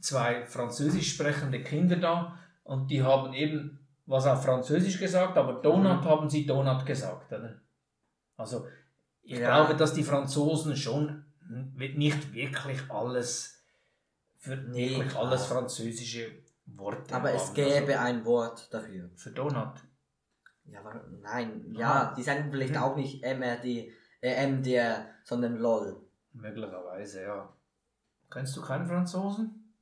zwei 0.00 0.46
französisch 0.46 1.14
sprechende 1.14 1.62
Kinder 1.62 1.96
da 1.96 2.38
und 2.64 2.90
die 2.90 3.02
haben 3.02 3.32
eben 3.34 3.78
was 4.06 4.26
auf 4.26 4.44
Französisch 4.44 4.98
gesagt, 4.98 5.36
aber 5.36 5.54
Donut 5.54 6.00
Mhm. 6.02 6.04
haben 6.04 6.28
sie 6.30 6.44
Donut 6.46 6.84
gesagt. 6.86 7.32
Oder? 7.32 7.60
Also 8.36 8.66
ich 9.22 9.38
Ja. 9.38 9.64
glaube, 9.64 9.76
dass 9.78 9.92
die 9.94 10.02
Franzosen 10.02 10.76
schon 10.76 11.24
nicht 11.74 12.32
wirklich 12.32 12.90
alles 12.90 13.62
für 14.38 14.56
Nee, 14.56 14.90
wirklich 14.90 15.08
klar. 15.10 15.26
alles 15.26 15.46
französische 15.46 16.32
Worte 16.66 17.14
Aber 17.14 17.32
es 17.32 17.48
haben. 17.48 17.54
gäbe 17.54 17.98
ein 18.00 18.24
Wort 18.24 18.72
dafür. 18.72 19.04
also 19.04 19.16
für 19.16 19.30
Donut. 19.30 19.74
Ja, 20.64 20.80
aber 20.80 21.04
nein. 21.22 21.72
Ja, 21.76 22.10
Ah. 22.10 22.14
die 22.14 22.22
sagen 22.22 22.48
vielleicht 22.50 22.74
Mhm. 22.74 22.82
auch 22.82 22.96
nicht 22.96 23.22
MRD, 23.22 23.92
äh, 24.20 24.46
MDR, 24.46 25.06
sondern 25.24 25.56
LOL. 25.58 26.00
Möglicherweise, 26.32 27.22
ja. 27.22 27.52
Kennst 28.32 28.56
du 28.56 28.62
keinen 28.62 28.86
Franzosen? 28.86 29.74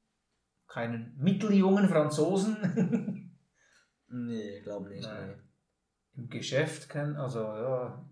Keinen 0.66 1.14
mitteljungen 1.18 1.88
Franzosen? 1.88 3.26
Nee, 4.12 4.60
glaube 4.62 4.88
nicht. 4.88 5.08
Nee. 5.08 5.34
Im 6.16 6.28
Geschäft 6.28 6.88
kennen, 6.88 7.14
also 7.16 7.38
ja. 7.42 8.04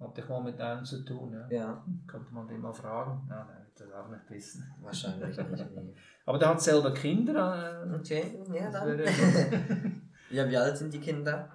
Hatte 0.00 0.20
ich 0.20 0.28
mal 0.28 0.42
mit 0.42 0.60
einem 0.60 0.84
zu 0.84 1.04
tun, 1.04 1.32
ja. 1.32 1.46
Ja, 1.48 1.86
Könnte 2.08 2.34
man 2.34 2.48
den 2.48 2.60
mal 2.60 2.72
fragen? 2.72 3.24
Nein, 3.28 3.46
nein, 3.46 3.66
wird 3.66 3.80
das 3.80 3.92
auch 3.92 4.08
nicht 4.08 4.28
wissen. 4.30 4.74
wahrscheinlich 4.80 5.36
nicht. 5.36 5.70
Nee. 5.76 5.94
Aber 6.26 6.38
der 6.38 6.48
hat 6.48 6.60
selber 6.60 6.92
Kinder. 6.92 7.84
Äh, 7.86 7.94
Okay, 7.94 8.36
ja 8.52 8.68
dann. 8.70 8.98
ja, 10.30 10.48
wie 10.48 10.56
alt 10.56 10.76
sind 10.76 10.92
die 10.92 11.00
Kinder? 11.00 11.48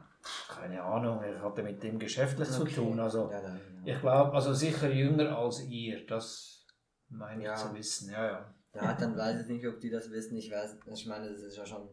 keine 0.50 0.82
Ahnung, 0.82 1.22
er 1.22 1.42
hatte 1.42 1.62
mit 1.62 1.84
dem 1.84 2.00
geschäftlich 2.00 2.50
zu 2.50 2.62
Okay. 2.62 2.76
tun. 2.76 3.00
Also 3.02 3.30
Ja, 3.32 3.42
dann, 3.42 3.60
ja. 3.84 3.94
ich 3.96 4.00
glaube, 4.00 4.32
also 4.34 4.54
sicher 4.54 4.90
jünger 4.90 5.38
als 5.38 5.62
ihr, 5.68 6.06
das 6.08 6.55
meine 7.10 7.42
ich 7.42 7.48
Ja. 7.48 7.56
zu 7.56 7.74
wissen. 7.74 8.12
Ja, 8.12 8.26
ja. 8.26 8.56
ja, 8.74 8.94
dann 8.94 9.16
weiß 9.18 9.42
ich 9.42 9.48
nicht, 9.48 9.68
ob 9.68 9.80
die 9.80 9.90
das 9.90 10.10
wissen. 10.12 10.36
Ich 10.38 10.52
weiß, 10.52 10.78
ich 10.94 11.06
meine, 11.06 11.30
das 11.30 11.40
ist 11.42 11.58
ja 11.58 11.66
schon, 11.66 11.88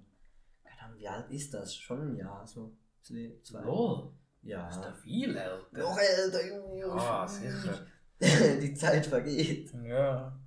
keine 0.65 0.77
Ja, 0.93 0.99
wie 0.99 1.09
alt 1.09 1.31
ist 1.31 1.53
das? 1.55 1.75
Schon 1.75 2.01
ein 2.13 2.17
Jahr, 2.17 2.47
so. 2.47 2.73
Zwei. 3.01 3.33
zwei. 3.43 3.63
Lol, 3.63 4.13
Ja. 4.43 4.69
ist 4.69 4.81
der 4.81 4.95
viel 4.95 5.37
älter. 5.37 5.67
Noch 5.79 5.99
älter, 5.99 6.47
Junge. 6.47 6.87
Ah, 6.93 7.27
sicher. 7.27 7.87
Die 8.61 8.75
Zeit 8.75 9.05
vergeht. 9.07 9.73
Ja. 9.85 10.39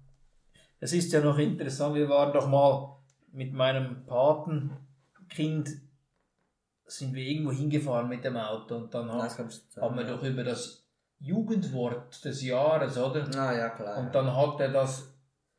Es 0.80 0.94
ist 0.94 1.12
ja 1.12 1.20
noch 1.22 1.38
interessant, 1.38 1.96
wir 1.96 2.08
waren 2.08 2.32
doch 2.34 2.48
mal 2.48 2.96
mit 3.32 3.52
meinem 3.54 4.06
Patenkind, 4.06 5.70
sind 6.86 7.14
wir 7.14 7.24
irgendwo 7.24 7.52
hingefahren 7.52 8.08
mit 8.08 8.24
dem 8.24 8.38
Auto 8.38 8.76
und 8.78 8.94
dann 8.94 9.12
haben 9.12 9.98
wir 9.98 10.04
doch 10.06 10.24
über 10.24 10.44
das 10.44 10.85
Jugendwort 11.20 12.24
des 12.24 12.44
Jahres, 12.44 12.98
oder? 12.98 13.26
Ah, 13.38 13.54
ja, 13.54 13.70
klar. 13.70 13.98
Und 13.98 14.14
dann 14.14 14.36
hat 14.36 14.60
er 14.60 14.70
das 14.70 15.12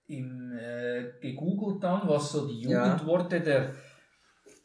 im, 0.06 0.56
äh, 0.56 1.12
gegoogelt 1.20 1.82
dann, 1.82 2.02
was 2.08 2.32
so 2.32 2.46
die 2.46 2.60
Ja. 2.62 2.86
Jugendworte 2.86 3.40
der 3.40 3.75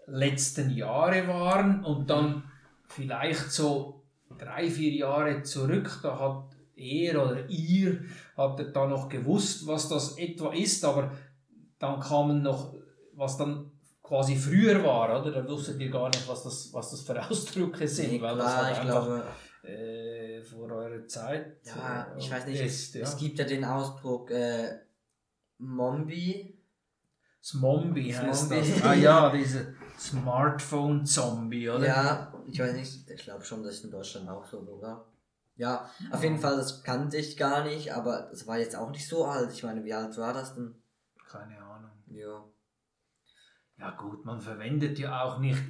letzten 0.07 0.69
Jahre 0.71 1.27
waren 1.27 1.83
und 1.85 2.09
dann 2.09 2.43
vielleicht 2.87 3.51
so 3.51 4.03
drei, 4.37 4.69
vier 4.69 4.91
Jahre 4.91 5.41
zurück, 5.43 5.99
da 6.03 6.19
hat 6.19 6.43
er 6.75 7.21
oder 7.23 7.47
ihr 7.49 8.01
hat 8.35 8.59
er 8.59 8.65
da 8.65 8.87
noch 8.87 9.07
gewusst, 9.09 9.65
was 9.67 9.87
das 9.89 10.17
etwa 10.17 10.53
ist, 10.53 10.83
aber 10.83 11.11
dann 11.79 11.99
kamen 11.99 12.41
noch, 12.41 12.73
was 13.13 13.37
dann 13.37 13.71
quasi 14.03 14.35
früher 14.35 14.83
war, 14.83 15.21
oder? 15.21 15.31
Da 15.31 15.47
wusstet 15.47 15.79
ihr 15.79 15.89
gar 15.89 16.07
nicht, 16.09 16.27
was 16.27 16.43
das, 16.43 16.73
was 16.73 16.91
das 16.91 17.01
für 17.01 17.29
Ausdrücke 17.29 17.87
sind, 17.87 18.11
Nee, 18.13 18.21
weil 18.21 18.35
das 18.37 18.45
klar, 18.45 18.65
halt 18.65 18.73
ich 18.73 18.81
einfach 18.81 19.05
glaube, 19.05 19.23
äh, 19.63 20.41
vor 20.41 20.71
eurer 20.71 21.05
Zeit 21.07 21.57
ja, 21.65 22.13
äh, 22.13 22.19
ich 22.19 22.31
weiß 22.31 22.47
nicht, 22.47 22.61
ist. 22.61 22.95
Ja. 22.95 23.03
es 23.03 23.17
gibt 23.17 23.39
ja 23.39 23.45
den 23.45 23.63
Ausdruck 23.63 24.31
äh, 24.31 24.79
Mombi. 25.57 26.57
Zombie 27.41 28.15
heißt 28.15 28.49
Zombie. 28.49 28.71
das. 28.71 28.83
Ah 28.83 28.93
ja, 28.93 29.29
diese 29.31 29.73
Smartphone-Zombie, 29.97 31.69
oder? 31.69 31.87
Ja, 31.87 32.33
ich 32.47 32.59
weiß 32.59 32.73
nicht, 32.73 33.09
ich 33.09 33.23
glaube 33.23 33.43
schon, 33.43 33.63
das 33.63 33.75
ist 33.75 33.85
in 33.85 33.91
Deutschland 33.91 34.29
auch 34.29 34.45
so, 34.45 34.59
oder? 34.59 35.05
Ja, 35.55 35.89
auf 36.11 36.23
jeden 36.23 36.39
Fall, 36.39 36.55
das 36.57 36.83
kannte 36.83 37.17
ich 37.17 37.37
gar 37.37 37.63
nicht, 37.63 37.93
aber 37.93 38.27
das 38.31 38.47
war 38.47 38.57
jetzt 38.57 38.75
auch 38.75 38.89
nicht 38.91 39.07
so 39.07 39.25
alt. 39.25 39.51
Ich 39.53 39.63
meine, 39.63 39.83
wie 39.83 39.93
alt 39.93 40.17
war 40.17 40.33
das 40.33 40.55
denn? 40.55 40.75
Keine 41.27 41.57
Ahnung. 41.61 41.91
Ja. 42.07 42.43
Ja 43.77 43.91
gut, 43.91 44.25
man 44.25 44.39
verwendet 44.39 44.99
ja 44.99 45.23
auch 45.23 45.39
nicht 45.39 45.61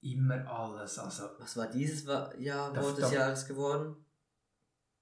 immer 0.00 0.46
alles. 0.46 0.98
Also, 0.98 1.24
Was 1.38 1.56
war 1.56 1.66
dieses 1.68 2.04
Jahr, 2.38 2.74
Wort 2.76 2.98
des 2.98 3.10
Jahres 3.12 3.46
geworden? 3.46 3.96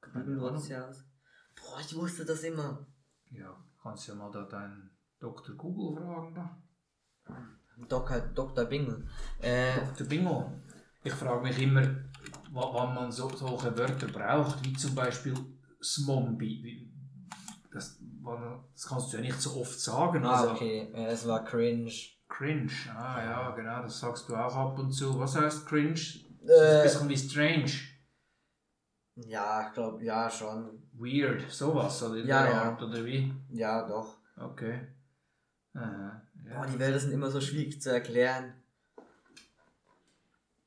keine 0.00 0.41
Wort 0.41 0.57
des. 0.57 0.69
Jahres. 0.69 1.05
Boah, 1.57 1.81
ich 1.81 1.95
wusste 1.97 2.25
das 2.25 2.43
immer. 2.45 2.87
Ja, 3.31 3.57
kannst 3.83 4.07
ja 4.09 4.15
mal 4.15 4.31
da 4.31 4.43
deinen 4.45 4.91
Dr. 5.19 5.57
Google 5.57 5.97
fragen 6.03 6.35
da. 6.35 6.62
Dr. 7.88 8.21
Dr. 8.21 8.65
Bingel. 8.67 9.07
Äh, 9.41 9.75
Dr. 9.87 10.07
Bingo. 10.07 10.53
Ich 11.05 11.12
frage 11.12 11.43
mich 11.43 11.59
immer, 11.61 11.83
wa- 12.53 12.71
wann 12.73 12.95
man 12.95 13.12
so, 13.12 13.29
solche 13.29 13.76
Wörter 13.76 14.07
braucht, 14.09 14.65
wie 14.65 14.73
zum 14.75 14.95
Beispiel 14.95 15.35
Smombi. 15.83 16.61
Wie- 16.62 16.93
Das, 17.73 17.99
das 18.75 18.87
kannst 18.87 19.12
du 19.12 19.17
ja 19.19 19.23
nicht 19.23 19.41
so 19.41 19.61
oft 19.61 19.79
sagen. 19.79 20.25
ah, 20.25 20.31
Also, 20.41 20.53
okay, 20.53 20.91
äh, 20.95 21.07
es 21.09 21.26
war 21.26 21.45
cringe. 21.45 21.93
Cringe, 22.28 22.71
ah 22.95 23.23
ja, 23.25 23.50
genau, 23.50 23.83
das 23.83 24.00
sagst 24.00 24.28
du 24.28 24.37
auch 24.37 24.54
ab 24.54 24.78
und 24.78 24.90
zu. 24.92 25.18
Was 25.18 25.37
heißt 25.37 25.66
cringe? 25.66 25.95
Das 25.95 26.04
ist 26.04 26.50
Äh, 26.50 26.76
ein 26.78 26.83
bisschen 26.83 27.09
wie 27.09 27.16
strange, 27.16 27.73
ja, 29.28 29.66
ich 29.68 29.73
glaube, 29.75 30.04
ja, 30.04 30.28
schon. 30.28 30.83
weird, 30.92 31.50
sowas, 31.50 32.02
oder 32.02 32.16
in 32.16 32.26
Ja, 32.26 32.42
der 32.42 32.52
ja. 32.52 32.62
Art, 32.64 32.83
oder 32.83 33.04
wie? 33.04 33.33
Ja, 33.50 33.87
doch. 33.88 34.18
Okay. 34.37 34.80
Aha, 35.75 36.21
ja. 36.45 36.54
Boah, 36.59 36.66
die 36.66 36.78
Wörter 36.78 36.99
sind 36.99 37.12
immer 37.12 37.30
so 37.30 37.40
schwierig 37.40 37.80
zu 37.80 37.90
erklären. 37.92 38.52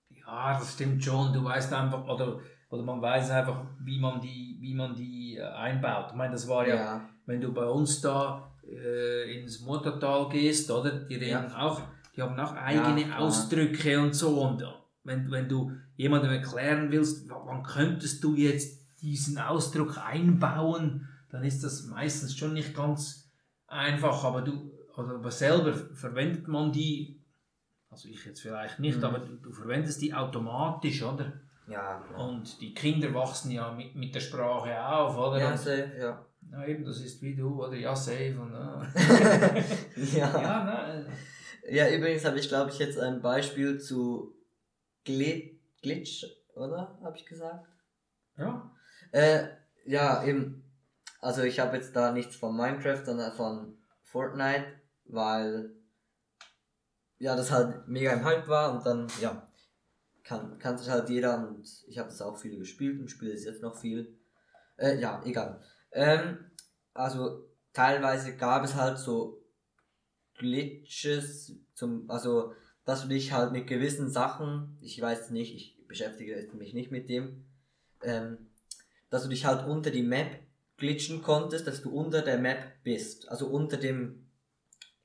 ja, 0.10 0.58
das 0.60 0.74
stimmt 0.74 1.04
schon. 1.04 1.34
Du 1.34 1.44
weißt 1.44 1.72
einfach, 1.74 2.08
oder, 2.08 2.40
oder 2.70 2.84
man 2.84 3.02
weiß 3.02 3.32
einfach, 3.32 3.64
wie 3.80 4.00
man 4.00 4.22
die, 4.22 4.58
wie 4.62 4.74
man 4.74 4.96
die 4.96 5.38
äh, 5.38 5.44
einbaut. 5.44 6.08
Ich 6.12 6.16
meine, 6.16 6.34
das 6.34 6.48
war 6.48 6.68
ja, 6.68 6.76
Ja. 6.76 7.10
wenn 7.26 7.42
du 7.42 7.52
bei 7.54 7.66
uns 7.66 8.02
da 8.02 8.52
äh, 8.72 9.40
ins 9.42 9.62
Muttertal 9.62 10.30
gehst, 10.30 10.70
oder? 10.72 10.92
Die 10.92 11.16
reden 11.16 11.52
auch, 11.54 11.82
die 12.16 12.22
haben 12.22 12.40
auch 12.40 12.54
eigene 12.54 13.06
klar. 13.06 13.20
Ausdrücke 13.20 14.00
und 14.00 14.14
so. 14.14 14.42
Und 14.42 14.64
wenn, 15.04 15.30
wenn 15.32 15.48
du 15.50 15.72
jemandem 15.96 16.32
erklären 16.32 16.92
willst, 16.92 17.30
wa- 17.30 17.42
wann 17.46 17.64
könntest 17.64 18.24
du 18.24 18.36
jetzt 18.36 18.80
diesen 19.02 19.38
Ausdruck 19.38 19.98
einbauen, 19.98 21.08
dann 21.32 21.44
ist 21.44 21.64
das 21.64 21.86
meistens 21.86 22.36
schon 22.38 22.54
nicht 22.54 22.76
ganz 22.76 23.30
einfach. 23.68 24.24
Aber 24.24 24.42
du, 24.42 24.72
oder 24.96 25.16
aber 25.16 25.32
selber 25.32 25.74
verwendet 25.74 26.48
man 26.48 26.72
die, 26.72 27.20
also 27.90 28.08
ich 28.10 28.26
jetzt 28.26 28.42
vielleicht 28.42 28.80
nicht, 28.80 28.98
Mhm. 28.98 29.04
aber 29.04 29.20
du, 29.20 29.36
du 29.38 29.52
verwendest 29.52 30.02
die 30.02 30.14
automatisch, 30.14 31.02
oder? 31.04 31.34
Ja. 31.68 32.04
Und 32.18 32.60
die 32.62 32.74
Kinder 32.74 33.14
wachsen 33.14 33.52
ja 33.52 33.72
mit, 33.72 33.96
mit 33.96 34.14
der 34.16 34.20
Sprache 34.22 34.86
auf, 34.86 35.16
oder? 35.18 35.40
Ja, 35.40 35.56
safe, 35.56 35.92
ja. 36.00 36.26
Ja, 36.52 36.66
eben, 36.66 36.84
das 36.84 37.02
ist 37.02 37.22
wie 37.22 37.36
du, 37.36 37.64
oder? 37.64 37.76
Ja, 37.76 37.96
safe. 37.96 38.40
Und, 38.40 38.52
ja. 40.14 40.32
ja. 40.32 40.42
ja, 40.42 40.64
nein. 40.64 41.06
Ja, 41.70 41.90
übrigens 41.90 42.26
habe 42.26 42.40
ich, 42.40 42.48
glaube 42.48 42.72
ich, 42.72 42.80
jetzt 42.80 43.00
ein 43.00 43.22
Beispiel 43.22 43.80
zu 43.80 44.36
Glit 45.06 45.60
Glitch, 45.82 46.26
oder? 46.56 47.00
Habe 47.02 47.16
ich 47.16 47.26
gesagt? 47.26 47.68
Ja. 48.38 48.72
Äh, 49.12 49.48
ja, 49.86 50.24
eben. 50.24 50.64
Also 51.22 51.44
ich 51.44 51.60
habe 51.60 51.76
jetzt 51.78 51.96
da 51.96 52.12
nichts 52.12 52.36
von 52.36 52.56
Minecraft, 52.56 53.06
sondern 53.06 53.34
von 53.34 53.78
Fortnite, 54.04 54.66
weil 55.06 55.72
ja, 57.18 57.36
das 57.36 57.52
halt 57.52 57.88
mega 57.88 58.14
im 58.14 58.24
Hype 58.24 58.48
war 58.48 58.74
und 58.74 58.86
dann, 58.86 59.08
ja, 59.22 59.46
kann, 60.24 60.58
kannte 60.60 60.90
halt 60.90 61.10
jeder 61.10 61.38
und 61.38 61.68
ich 61.88 61.98
habe 61.98 62.10
das 62.10 62.22
auch 62.22 62.38
viel 62.38 62.58
gespielt 62.58 63.00
und 63.00 63.10
spiele 63.10 63.34
es 63.34 63.44
jetzt 63.44 63.62
noch 63.62 63.78
viel. 63.78 64.18
Äh, 64.78 65.00
ja, 65.00 65.22
egal. 65.26 65.62
Ähm, 65.92 66.38
also 66.94 67.46
teilweise 67.74 68.36
gab 68.36 68.64
es 68.64 68.76
halt 68.76 68.98
so 68.98 69.44
Glitches, 70.36 71.54
zum, 71.74 72.10
also 72.10 72.54
dass 72.86 73.04
du 73.04 73.08
dich 73.10 73.34
halt 73.34 73.52
mit 73.52 73.68
gewissen 73.68 74.10
Sachen, 74.10 74.78
ich 74.82 75.00
weiß 75.00 75.30
nicht, 75.30 75.56
ich 75.56 75.88
beschäftige 75.88 76.50
mich 76.54 76.74
nicht 76.74 76.92
mit 76.92 77.10
dem, 77.10 77.46
ähm, 78.04 78.38
dass 79.10 79.24
du 79.24 79.30
dich 79.30 79.46
halt 79.46 79.68
unter 79.68 79.92
die 79.92 80.04
Map 80.04 80.40
glitchen 80.78 81.22
konntest, 81.22 81.68
dass 81.68 81.82
du 81.82 81.92
unter 81.92 82.22
der 82.22 82.38
Map 82.38 82.60
bist, 82.84 83.30
also 83.30 83.48
unter 83.48 83.78
dem 83.78 84.26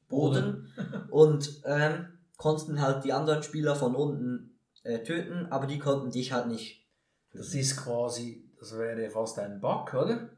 Boden 0.09 0.73
und 1.11 1.62
ähm, 1.64 2.18
konnten 2.37 2.81
halt 2.81 3.05
die 3.05 3.12
anderen 3.12 3.42
Spieler 3.42 3.75
von 3.75 3.94
unten 3.94 4.59
äh, 4.83 5.03
töten, 5.03 5.47
aber 5.51 5.66
die 5.66 5.79
konnten 5.79 6.11
dich 6.11 6.33
halt 6.33 6.47
nicht. 6.47 6.87
Das 7.33 7.55
ist 7.55 7.77
quasi, 7.77 8.49
das 8.59 8.79
wäre 8.79 9.11
fast 9.11 9.38
ein 9.38 9.61
Bug, 9.61 9.92
oder? 9.94 10.31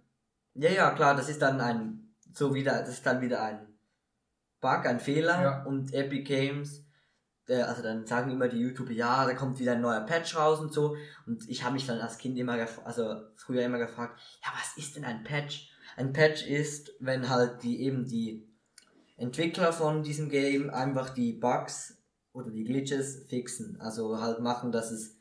Ja, 0.59 0.71
ja, 0.71 0.90
klar, 0.92 1.14
das 1.14 1.29
ist 1.29 1.42
dann 1.42 1.61
ein, 1.61 2.14
so 2.33 2.55
wieder, 2.55 2.81
das 2.81 2.90
ist 2.90 3.07
dann 3.07 3.21
wieder 3.21 3.42
ein 3.42 3.66
Bug, 4.61 4.87
ein 4.87 5.01
Fehler 5.01 5.42
Ja. 5.42 5.62
und 5.64 5.92
Epic 5.92 6.23
Games, 6.25 6.83
der, 7.47 7.69
also 7.69 7.83
dann 7.83 8.07
sagen 8.07 8.31
immer 8.31 8.49
die 8.49 8.59
YouTuber, 8.59 8.92
ja, 8.92 9.25
da 9.27 9.35
kommt 9.35 9.59
wieder 9.59 9.73
ein 9.73 9.81
neuer 9.81 10.01
Patch 10.01 10.35
raus 10.37 10.59
und 10.61 10.73
so 10.73 10.97
und 11.27 11.49
ich 11.49 11.62
habe 11.62 11.75
mich 11.75 11.87
dann 11.87 12.01
als 12.01 12.19
Kind 12.19 12.38
immer, 12.38 12.55
also 12.85 13.21
früher 13.37 13.62
immer 13.64 13.79
gefragt, 13.79 14.21
ja, 14.42 14.51
was 14.59 14.77
ist 14.77 14.97
denn 14.97 15.05
ein 15.05 15.23
Patch? 15.25 15.71
Ein 15.97 16.12
Patch 16.12 16.47
ist, 16.47 16.92
wenn 17.01 17.29
halt 17.29 17.62
die 17.62 17.83
eben 17.83 18.07
die 18.07 18.49
Entwickler 19.16 19.73
von 19.73 20.03
diesem 20.03 20.29
Game 20.29 20.71
einfach 20.71 21.11
die 21.11 21.33
Bugs 21.33 22.03
oder 22.33 22.51
die 22.51 22.64
Glitches 22.64 23.27
fixen, 23.29 23.81
also 23.81 24.21
halt 24.21 24.40
machen, 24.40 24.73
dass 24.73 24.90
es 24.90 25.19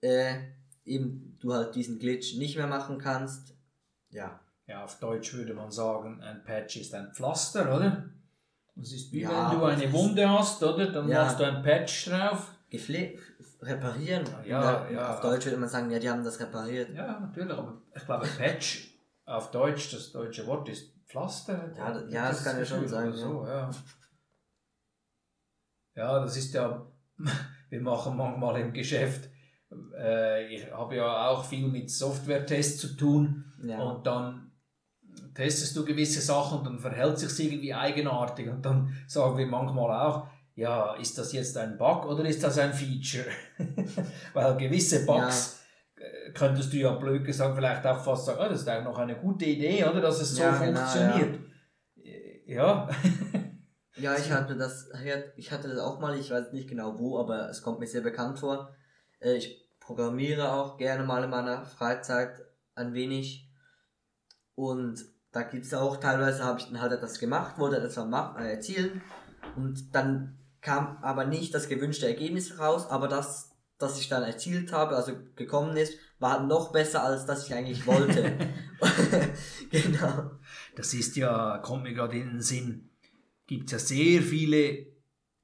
äh, 0.00 0.36
eben 0.84 1.36
du 1.40 1.52
halt 1.52 1.74
diesen 1.74 1.98
Glitch 1.98 2.36
nicht 2.36 2.56
mehr 2.56 2.66
machen 2.66 2.98
kannst. 2.98 3.54
Ja, 4.10 4.40
Ja, 4.70 4.84
auf 4.84 5.00
Deutsch 5.00 5.34
würde 5.34 5.52
man 5.52 5.68
sagen, 5.72 6.22
ein 6.22 6.44
Patch 6.44 6.76
ist 6.76 6.94
ein 6.94 7.12
Pflaster, 7.12 7.74
oder? 7.76 8.04
Das 8.76 8.92
ist 8.92 9.10
wie 9.12 9.22
Ja, 9.22 9.50
wenn 9.50 9.58
du 9.58 9.64
eine 9.64 9.82
das- 9.82 9.92
Wunde 9.92 10.30
hast, 10.30 10.62
oder? 10.62 10.92
Dann 10.92 11.08
Ja. 11.08 11.24
machst 11.24 11.40
du 11.40 11.44
ein 11.44 11.60
Patch 11.62 12.08
drauf. 12.08 12.52
Reparieren. 13.62 14.24
Ja, 14.46 14.84
der- 14.84 14.92
ja. 14.92 15.12
Auf 15.14 15.20
Deutsch 15.22 15.44
würde 15.46 15.56
man 15.58 15.68
sagen, 15.68 15.90
ja, 15.90 15.98
die 15.98 16.08
haben 16.08 16.22
das 16.22 16.38
repariert. 16.38 16.88
Ja, 16.94 17.18
natürlich, 17.18 17.50
aber 17.52 17.82
ich 17.94 18.04
glaube, 18.06 18.26
Patch 18.38 18.96
auf 19.26 19.50
Deutsch, 19.50 19.92
das 19.92 20.12
deutsche 20.12 20.46
Wort 20.46 20.68
ist 20.68 20.94
Pflaster. 21.08 21.72
Ja, 21.76 21.92
das- 21.92 22.12
ja, 22.12 22.28
das 22.28 22.44
kann 22.44 22.56
ja 22.58 22.64
schon 22.64 22.86
sein, 22.86 23.12
So, 23.12 23.44
ja. 23.46 23.70
ja, 25.96 26.20
das 26.20 26.36
ist 26.36 26.54
ja, 26.54 26.86
wir 27.70 27.80
machen 27.80 28.16
manchmal 28.16 28.60
im 28.60 28.72
Geschäft, 28.72 29.28
äh, 29.98 30.46
ich 30.54 30.70
habe 30.72 30.94
ja 30.96 31.28
auch 31.28 31.44
viel 31.44 31.66
mit 31.66 31.90
Software-Tests 31.90 32.80
zu 32.80 32.96
tun. 32.96 33.52
Ja. 33.62 33.78
Und 33.80 34.06
dann 34.06 34.49
testest 35.34 35.76
du 35.76 35.84
gewisse 35.84 36.20
Sachen 36.20 36.58
und 36.58 36.64
dann 36.64 36.78
verhält 36.78 37.18
sich 37.18 37.46
irgendwie 37.46 37.74
eigenartig. 37.74 38.48
Und 38.48 38.64
dann 38.64 38.94
sagen 39.06 39.36
wir 39.38 39.46
manchmal 39.46 40.06
auch, 40.06 40.26
ja, 40.54 40.94
ist 40.96 41.16
das 41.16 41.32
jetzt 41.32 41.56
ein 41.56 41.78
Bug 41.78 42.06
oder 42.06 42.24
ist 42.24 42.42
das 42.42 42.58
ein 42.58 42.72
Feature? 42.72 43.26
Weil 44.34 44.56
gewisse 44.56 45.06
Bugs 45.06 45.60
äh, 45.96 46.32
könntest 46.32 46.72
du 46.72 46.76
ja 46.76 46.92
blöd 46.92 47.24
gesagt 47.24 47.56
vielleicht 47.56 47.86
auch 47.86 48.02
fast 48.02 48.26
sagen, 48.26 48.40
ah, 48.40 48.48
das 48.48 48.62
ist 48.62 48.68
eigentlich 48.68 48.84
noch 48.84 48.98
eine 48.98 49.16
gute 49.16 49.44
Idee, 49.46 49.84
oder? 49.84 50.00
Dass 50.00 50.20
es 50.20 50.34
so 50.34 50.42
Ja, 50.42 50.58
genau, 50.58 50.80
funktioniert. 50.80 51.38
Äh, 52.04 52.52
Ja, 52.52 52.88
Ja, 54.00 54.16
ich 54.16 54.30
hatte 54.30 54.56
das, 54.56 54.88
ich 55.36 55.52
hatte 55.52 55.68
das 55.68 55.78
auch 55.78 56.00
mal, 56.00 56.18
ich 56.18 56.30
weiß 56.30 56.52
nicht 56.52 56.68
genau 56.68 56.98
wo, 56.98 57.18
aber 57.18 57.50
es 57.50 57.60
kommt 57.62 57.80
mir 57.80 57.86
sehr 57.86 58.00
bekannt 58.00 58.38
vor. 58.38 58.74
Äh, 59.20 59.34
ich 59.34 59.68
programmiere 59.78 60.52
auch 60.52 60.78
gerne 60.78 61.04
mal 61.04 61.24
in 61.24 61.30
meiner 61.30 61.64
Freizeit 61.64 62.40
ein 62.74 62.94
wenig. 62.94 63.50
Und 64.54 65.04
da 65.32 65.42
gibt 65.42 65.64
es 65.64 65.74
auch 65.74 65.98
teilweise, 65.98 66.44
habe 66.44 66.58
ich 66.58 66.66
dann 66.66 66.80
halt 66.80 66.92
etwas 66.92 67.18
gemacht, 67.18 67.58
wollte 67.58 67.80
das 67.80 67.96
mal 67.96 68.36
äh, 68.38 68.52
erzielen. 68.54 69.02
Und 69.56 69.94
dann 69.94 70.36
kam 70.60 70.98
aber 71.02 71.24
nicht 71.24 71.54
das 71.54 71.68
gewünschte 71.68 72.06
Ergebnis 72.06 72.58
raus, 72.58 72.86
aber 72.90 73.08
das, 73.08 73.56
das 73.78 74.00
ich 74.00 74.08
dann 74.08 74.22
erzielt 74.22 74.72
habe, 74.72 74.96
also 74.96 75.12
gekommen 75.36 75.76
ist, 75.76 75.94
war 76.18 76.44
noch 76.46 76.72
besser 76.72 77.02
als 77.02 77.26
das 77.26 77.46
ich 77.46 77.54
eigentlich 77.54 77.86
wollte. 77.86 78.36
genau. 79.70 80.32
Das 80.76 80.92
ist 80.94 81.16
ja, 81.16 81.58
kommt 81.58 81.84
mir 81.84 81.94
gerade 81.94 82.18
in 82.18 82.28
den 82.28 82.40
Sinn, 82.40 82.90
gibt 83.46 83.66
es 83.66 83.72
ja 83.72 83.78
sehr 83.78 84.22
viele 84.22 84.86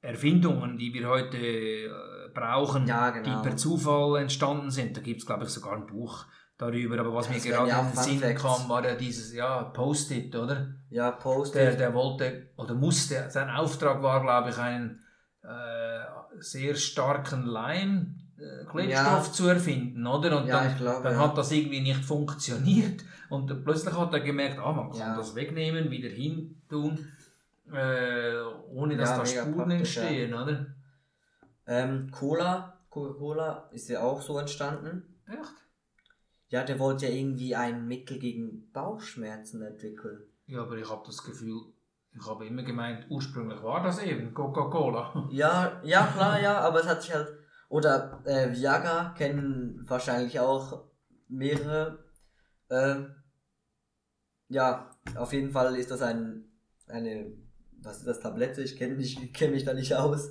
Erfindungen, 0.01 0.79
die 0.79 0.93
wir 0.93 1.09
heute 1.09 1.39
äh, 1.39 1.89
brauchen, 2.35 2.87
ja, 2.87 3.11
genau. 3.11 3.43
die 3.43 3.49
per 3.49 3.57
Zufall 3.57 4.21
entstanden 4.21 4.71
sind. 4.71 4.97
Da 4.97 5.01
gibt 5.01 5.21
es, 5.21 5.27
glaube 5.27 5.45
ich, 5.45 5.51
sogar 5.51 5.75
ein 5.75 5.87
Buch 5.87 6.27
darüber. 6.59 6.99
Aber 7.01 7.15
was 7.15 7.29
das 7.29 7.45
mir 7.45 7.53
gerade 7.53 7.71
in 7.71 7.93
den 7.93 7.97
Sinn 7.97 8.19
Facts. 8.21 8.43
kam, 8.43 8.69
war 8.69 8.85
ja 8.85 8.95
dieses 8.95 9.33
ja, 9.35 9.65
Post-it, 9.65 10.35
oder? 10.35 10.69
Ja, 10.91 11.11
Post-it. 11.13 11.61
Der, 11.61 11.77
der 11.77 11.95
wollte 11.95 12.49
oder 12.57 12.75
musste, 12.75 13.31
sein 13.31 13.51
Auftrag 13.51 14.03
war, 14.03 14.23
glaube 14.23 14.51
ich, 14.51 14.59
einen 14.59 15.01
äh, 15.43 16.01
sehr 16.39 16.75
starken 16.75 17.47
Leim. 17.47 18.17
Äh, 18.39 18.67
Klebstoff 18.67 19.27
ja. 19.27 19.33
zu 19.33 19.49
erfinden, 19.49 20.07
oder? 20.07 20.39
Und 20.39 20.47
ja, 20.47 20.63
dann, 20.63 20.77
glaub, 20.77 21.03
dann 21.03 21.15
ja. 21.15 21.21
hat 21.21 21.39
das 21.39 21.51
irgendwie 21.53 21.81
nicht 21.81 22.05
funktioniert 22.05 23.03
und 23.31 23.65
plötzlich 23.65 23.95
hat 23.95 24.13
er 24.13 24.21
gemerkt, 24.21 24.59
ah, 24.59 24.73
man 24.73 24.93
kann 24.93 25.17
das 25.17 25.35
wegnehmen, 25.35 25.91
wieder 25.91 26.11
hin 26.11 26.61
tun, 26.69 27.09
äh, 27.73 28.35
ohne 28.75 28.97
dass 28.97 29.17
da 29.17 29.25
Spuren 29.25 29.71
entstehen, 29.71 30.35
oder? 30.35 30.67
Ähm, 31.67 32.11
Cola, 32.11 32.79
Coca-Cola 32.91 33.69
ist 33.73 33.89
ja 33.89 34.01
auch 34.01 34.21
so 34.21 34.39
entstanden. 34.39 35.03
Echt? 35.27 35.66
Ja, 36.49 36.63
der 36.63 36.79
wollte 36.79 37.07
ja 37.07 37.13
irgendwie 37.13 37.57
ein 37.57 37.87
Mittel 37.89 38.19
gegen 38.19 38.71
Bauchschmerzen 38.73 39.63
entwickeln. 39.63 40.23
Ja, 40.47 40.63
aber 40.63 40.77
ich 40.77 40.89
habe 40.89 41.03
das 41.07 41.23
Gefühl, 41.25 41.61
ich 42.15 42.27
habe 42.27 42.47
immer 42.47 42.63
gemeint, 42.63 43.07
ursprünglich 43.11 43.63
war 43.63 43.83
das 43.83 44.03
eben 44.03 44.33
Coca-Cola. 44.33 45.29
Ja, 45.33 45.81
ja, 45.85 46.07
klar, 46.07 46.41
ja, 46.41 46.61
aber 46.61 46.81
es 46.81 46.87
hat 46.87 47.03
sich 47.03 47.13
halt. 47.13 47.29
Oder 47.69 48.23
äh, 48.25 48.53
Viagra 48.53 49.13
kennen 49.19 49.85
wahrscheinlich 49.89 50.39
auch 50.39 50.85
mehrere. 51.29 52.05
Äh, 52.69 52.97
ja, 54.49 54.91
auf 55.17 55.33
jeden 55.33 55.51
Fall 55.51 55.75
ist 55.77 55.91
das 55.91 56.03
ein 56.03 56.45
eine 56.89 57.33
was 57.87 57.99
ist 57.99 58.07
das 58.07 58.21
Tablette? 58.21 58.63
Ich 58.63 58.77
kenne 58.77 58.95
mich, 58.95 59.33
kenn 59.33 59.53
mich 59.53 59.65
da 59.65 59.75
nicht 59.75 59.95
aus. 59.95 60.31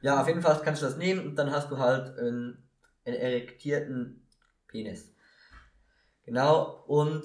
Ja, 0.00 0.20
auf 0.20 0.28
jeden 0.28 0.42
Fall 0.42 0.60
kannst 0.62 0.82
du 0.82 0.86
das 0.86 0.96
nehmen 0.96 1.26
und 1.26 1.36
dann 1.36 1.50
hast 1.50 1.70
du 1.70 1.78
halt 1.78 2.16
einen, 2.18 2.68
einen 3.04 3.16
erektierten 3.16 4.26
Penis. 4.68 5.12
Genau, 6.28 6.84
und 6.86 7.24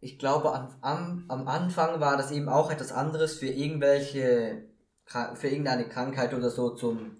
ich 0.00 0.18
glaube, 0.18 0.52
am, 0.52 0.68
am, 0.80 1.24
am 1.28 1.46
Anfang 1.46 2.00
war 2.00 2.16
das 2.16 2.32
eben 2.32 2.48
auch 2.48 2.70
etwas 2.70 2.90
anderes 2.90 3.38
für 3.38 3.46
irgendwelche, 3.46 4.64
für 5.06 5.48
irgendeine 5.48 5.88
Krankheit 5.88 6.34
oder 6.34 6.50
so 6.50 6.70
zum, 6.70 7.18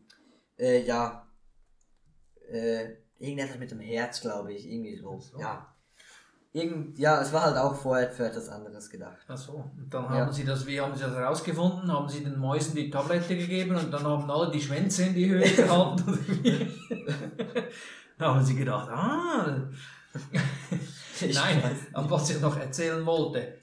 äh, 0.59 0.83
ja, 0.83 1.29
äh, 2.51 2.97
irgendetwas 3.21 3.59
mit 3.59 3.71
dem 3.71 3.79
Herz, 3.79 4.21
glaube 4.21 4.53
ich, 4.53 4.69
irgendwie 4.69 4.97
so. 4.97 5.21
so. 5.21 5.39
Ja. 5.39 5.73
Irgend, 6.53 6.99
ja, 6.99 7.21
es 7.21 7.33
war 7.33 7.45
halt 7.45 7.57
auch 7.57 7.77
vorher 7.77 8.11
für 8.11 8.27
etwas 8.27 8.49
anderes 8.49 8.91
gedacht. 8.91 9.25
Ach 9.29 9.37
so. 9.37 9.53
Und 9.77 9.95
dann 9.95 10.09
haben 10.09 10.17
ja. 10.17 10.33
sie 10.33 10.45
das, 10.45 10.67
wie 10.67 10.81
haben 10.81 10.95
sie 10.95 11.05
das 11.05 11.15
herausgefunden? 11.15 11.93
Haben 11.93 12.09
sie 12.09 12.25
den 12.25 12.39
Mäusen 12.39 12.75
die 12.75 12.91
Tablette 12.91 13.37
gegeben 13.37 13.77
und 13.77 13.93
dann 13.93 14.05
haben 14.05 14.29
alle 14.29 14.51
die 14.51 14.61
Schwänze 14.61 15.05
in 15.05 15.15
die 15.15 15.31
Höhe 15.31 15.49
gehalten? 15.57 16.19
da 18.19 18.35
haben 18.35 18.45
sie 18.45 18.57
gedacht, 18.57 18.89
ah. 18.91 19.69
Nein, 21.21 21.77
aber 21.93 22.11
was 22.11 22.31
ich 22.31 22.41
noch 22.41 22.57
erzählen 22.57 23.05
wollte, 23.07 23.59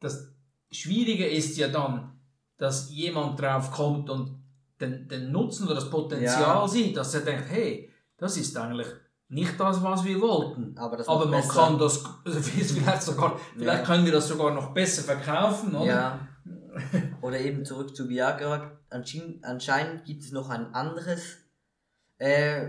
das 0.00 0.32
Schwierige 0.70 1.26
ist 1.26 1.56
ja 1.56 1.68
dann, 1.68 2.18
dass 2.58 2.90
jemand 2.90 3.40
drauf 3.40 3.70
kommt 3.70 4.10
und 4.10 4.42
den, 4.80 5.08
den 5.08 5.32
Nutzen 5.32 5.66
oder 5.66 5.76
das 5.76 5.90
Potenzial 5.90 6.40
ja. 6.40 6.68
sieht, 6.68 6.96
dass 6.96 7.14
er 7.14 7.22
denkt, 7.22 7.48
hey, 7.48 7.90
das 8.18 8.36
ist 8.36 8.56
eigentlich 8.56 8.88
nicht 9.28 9.58
das, 9.58 9.82
was 9.82 10.04
wir 10.04 10.20
wollten. 10.20 10.76
Aber, 10.78 10.98
aber 11.08 11.26
man 11.26 11.40
besser. 11.40 11.52
kann 11.54 11.78
das, 11.78 12.04
vielleicht 12.24 13.02
sogar, 13.02 13.38
vielleicht 13.56 13.80
ja. 13.80 13.84
können 13.84 14.04
wir 14.04 14.12
das 14.12 14.28
sogar 14.28 14.52
noch 14.52 14.72
besser 14.72 15.02
verkaufen, 15.02 15.74
oder? 15.74 15.86
Ja. 15.86 16.28
Oder 17.22 17.40
eben 17.40 17.64
zurück 17.64 17.96
zu 17.96 18.06
Viagra. 18.06 18.78
Anscheinend 18.90 20.04
gibt 20.04 20.22
es 20.22 20.30
noch 20.30 20.50
ein 20.50 20.74
anderes, 20.74 21.38
äh, 22.18 22.68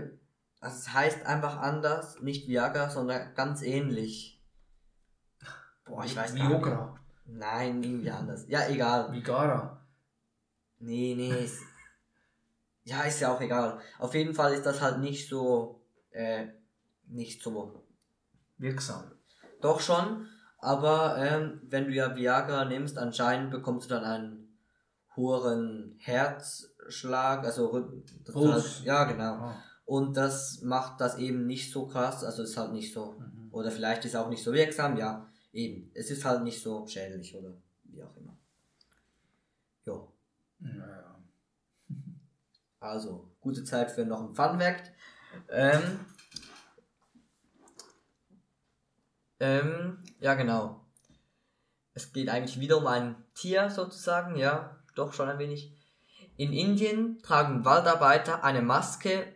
also 0.60 0.76
es 0.76 0.92
heißt 0.92 1.26
einfach 1.26 1.58
anders, 1.58 2.20
nicht 2.20 2.48
Viagra, 2.48 2.90
sondern 2.90 3.34
ganz 3.34 3.62
ähnlich. 3.62 4.42
Boah, 5.84 6.04
ich 6.04 6.16
weiß 6.16 6.32
nicht. 6.34 6.48
Viagra? 6.48 6.98
Nein, 7.26 7.82
irgendwie 7.82 8.10
anders. 8.10 8.46
Ja, 8.48 8.66
egal. 8.68 9.12
Vigara? 9.12 9.86
Nee, 10.78 11.14
nee. 11.16 11.44
Ist, 11.44 11.62
ja, 12.84 13.02
ist 13.02 13.20
ja 13.20 13.34
auch 13.34 13.40
egal. 13.40 13.78
Auf 13.98 14.14
jeden 14.14 14.34
Fall 14.34 14.54
ist 14.54 14.64
das 14.64 14.80
halt 14.80 14.98
nicht 14.98 15.28
so 15.28 15.82
äh, 16.10 16.46
nicht 17.06 17.42
so 17.42 17.84
wirksam. 18.58 19.12
Doch 19.60 19.80
schon, 19.80 20.26
aber 20.58 21.16
ähm, 21.18 21.60
wenn 21.64 21.86
du 21.86 21.92
ja 21.92 22.14
Viagra 22.16 22.64
nimmst, 22.64 22.98
anscheinend 22.98 23.50
bekommst 23.50 23.90
du 23.90 23.94
dann 23.94 24.04
einen 24.04 24.58
höheren 25.14 25.96
Herzschlag, 25.98 27.44
also 27.44 27.72
halt, 27.72 28.84
ja 28.84 29.04
genau. 29.04 29.34
Ah. 29.34 29.62
Und 29.88 30.18
das 30.18 30.60
macht 30.60 31.00
das 31.00 31.16
eben 31.16 31.46
nicht 31.46 31.72
so 31.72 31.86
krass, 31.86 32.22
also 32.22 32.42
ist 32.42 32.58
halt 32.58 32.72
nicht 32.72 32.92
so, 32.92 33.12
mhm. 33.12 33.48
oder 33.50 33.70
vielleicht 33.70 34.04
ist 34.04 34.16
auch 34.16 34.28
nicht 34.28 34.44
so 34.44 34.52
wirksam, 34.52 34.98
ja, 34.98 35.26
eben. 35.50 35.90
Es 35.94 36.10
ist 36.10 36.26
halt 36.26 36.42
nicht 36.42 36.62
so 36.62 36.86
schädlich 36.86 37.34
oder 37.34 37.54
wie 37.84 38.02
auch 38.02 38.14
immer. 38.18 38.36
Jo. 39.86 40.12
Naja. 40.58 41.18
Also, 42.80 43.30
gute 43.40 43.64
Zeit 43.64 43.90
für 43.90 44.04
noch 44.04 44.20
ein 44.20 44.34
Fun 44.34 44.60
Fact. 44.60 44.92
Ähm, 45.48 46.00
ähm, 49.40 50.02
ja, 50.20 50.34
genau. 50.34 50.84
Es 51.94 52.12
geht 52.12 52.28
eigentlich 52.28 52.60
wieder 52.60 52.76
um 52.76 52.86
ein 52.86 53.24
Tier 53.34 53.70
sozusagen, 53.70 54.36
ja, 54.36 54.78
doch 54.94 55.14
schon 55.14 55.30
ein 55.30 55.38
wenig. 55.38 55.74
In 56.36 56.52
Indien 56.52 57.20
tragen 57.22 57.64
Waldarbeiter 57.64 58.44
eine 58.44 58.60
Maske 58.62 59.34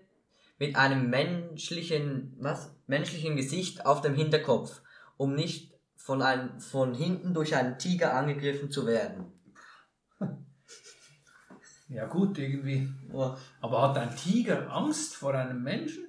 mit 0.62 0.77
einem 0.77 1.11
menschlichen, 1.11 2.37
was? 2.38 2.72
menschlichen 2.87 3.35
Gesicht 3.35 3.85
auf 3.85 4.01
dem 4.01 4.14
Hinterkopf, 4.14 4.81
um 5.16 5.35
nicht 5.35 5.75
von, 5.96 6.22
ein, 6.22 6.61
von 6.61 6.94
hinten 6.94 7.35
durch 7.35 7.57
einen 7.57 7.81
Tiger 7.81 8.14
angegriffen 8.14 8.70
zu 8.70 8.87
werden. 8.87 9.33
Ja 11.88 12.07
gut, 12.07 12.38
irgendwie. 12.38 12.88
Aber 13.61 13.83
hat 13.83 13.98
ein 13.98 14.16
Tiger 14.16 14.72
Angst 14.72 15.14
vor 15.14 15.35
einem 15.35 15.62
Menschen? 15.62 16.07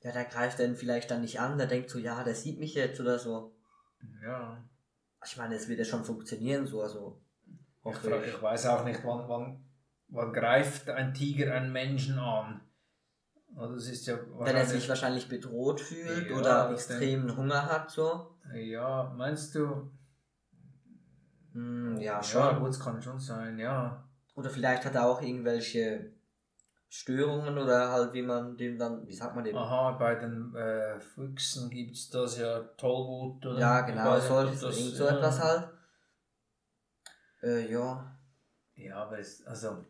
Ja, 0.00 0.12
der 0.12 0.24
greift 0.24 0.58
dann 0.60 0.76
vielleicht 0.76 1.10
dann 1.10 1.20
nicht 1.20 1.40
an, 1.40 1.58
der 1.58 1.66
denkt 1.66 1.90
so, 1.90 1.98
ja, 1.98 2.24
der 2.24 2.34
sieht 2.34 2.58
mich 2.58 2.72
jetzt 2.72 2.98
oder 3.00 3.18
so. 3.18 3.54
Ja. 4.22 4.64
Ich 5.26 5.36
meine, 5.36 5.56
es 5.56 5.68
wird 5.68 5.80
ja 5.80 5.84
schon 5.84 6.06
funktionieren, 6.06 6.66
so, 6.66 6.80
also. 6.80 7.20
Ich, 7.84 8.02
ich. 8.02 8.34
ich 8.34 8.40
weiß 8.42 8.64
auch 8.68 8.84
nicht, 8.84 9.00
wann, 9.04 9.28
wann, 9.28 9.65
wann 10.08 10.32
greift 10.32 10.88
ein 10.88 11.14
Tiger 11.14 11.54
einen 11.54 11.72
Menschen 11.72 12.18
an? 12.18 12.60
Das 13.54 13.86
ist 13.86 14.06
ja 14.06 14.18
Wenn 14.38 14.56
er 14.56 14.66
sich 14.66 14.88
wahrscheinlich 14.88 15.28
bedroht 15.28 15.80
fühlt 15.80 16.30
ja, 16.30 16.36
oder 16.36 16.70
extremen 16.72 17.34
Hunger 17.36 17.66
hat, 17.66 17.90
so. 17.90 18.36
Ja, 18.54 19.12
meinst 19.16 19.54
du? 19.54 19.90
Hm, 21.52 21.96
ja, 21.96 22.22
schon. 22.22 22.40
Ja, 22.42 22.58
gut, 22.58 22.70
es 22.70 22.80
kann 22.80 23.00
schon 23.00 23.18
sein, 23.18 23.58
ja. 23.58 24.04
Oder 24.34 24.50
vielleicht 24.50 24.84
hat 24.84 24.94
er 24.94 25.06
auch 25.06 25.22
irgendwelche 25.22 26.12
Störungen 26.88 27.56
oder 27.56 27.90
halt 27.90 28.12
wie 28.12 28.22
man 28.22 28.56
dem 28.56 28.78
dann, 28.78 29.06
wie 29.06 29.14
sagt 29.14 29.34
man 29.34 29.44
dem? 29.44 29.56
Aha, 29.56 29.92
bei 29.92 30.14
den 30.16 30.54
äh, 30.54 31.00
Füchsen 31.00 31.70
gibt 31.70 31.96
es 31.96 32.10
das 32.10 32.38
ja 32.38 32.60
Tollwut 32.76 33.44
oder 33.46 33.58
Ja, 33.58 33.80
genau, 33.80 34.20
so, 34.20 34.42
das, 34.42 34.62
irgend 34.62 34.96
so 34.96 35.04
ja. 35.04 35.16
etwas 35.16 35.42
halt. 35.42 35.68
Äh, 37.42 37.72
ja. 37.72 38.18
Ja, 38.74 38.96
aber 39.02 39.18
es, 39.18 39.46
also, 39.46 39.84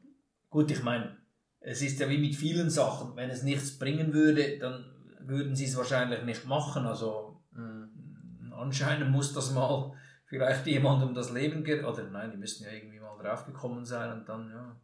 gut, 0.51 0.71
ich 0.71 0.83
meine, 0.83 1.17
es 1.61 1.83
ist 1.83 1.99
ja 1.99 2.09
wie 2.09 2.19
mit 2.19 2.35
vielen 2.35 2.71
Sachen, 2.71 3.17
wenn 3.17 3.31
es 3.31 3.43
nichts 3.43 3.79
bringen 3.79 4.13
würde, 4.13 4.59
dann 4.59 4.85
würden 5.21 5.57
sie 5.57 5.65
es 5.65 5.77
wahrscheinlich 5.77 6.23
nicht 6.23 6.47
machen, 6.47 6.87
also 6.87 7.43
mhm. 7.51 8.53
anscheinend 8.57 9.11
muss 9.11 9.33
das 9.33 9.53
mal 9.53 9.93
vielleicht 10.27 10.67
jemandem 10.67 11.15
das 11.15 11.33
Leben 11.33 11.65
geht. 11.65 11.85
Oder 11.85 12.05
nein, 12.11 12.31
die 12.31 12.37
müssen 12.37 12.65
ja 12.65 12.71
irgendwie 12.71 13.01
mal 13.01 13.19
draufgekommen 13.19 13.85
sein 13.85 14.13
und 14.13 14.29
dann, 14.29 14.51
ja. 14.51 14.81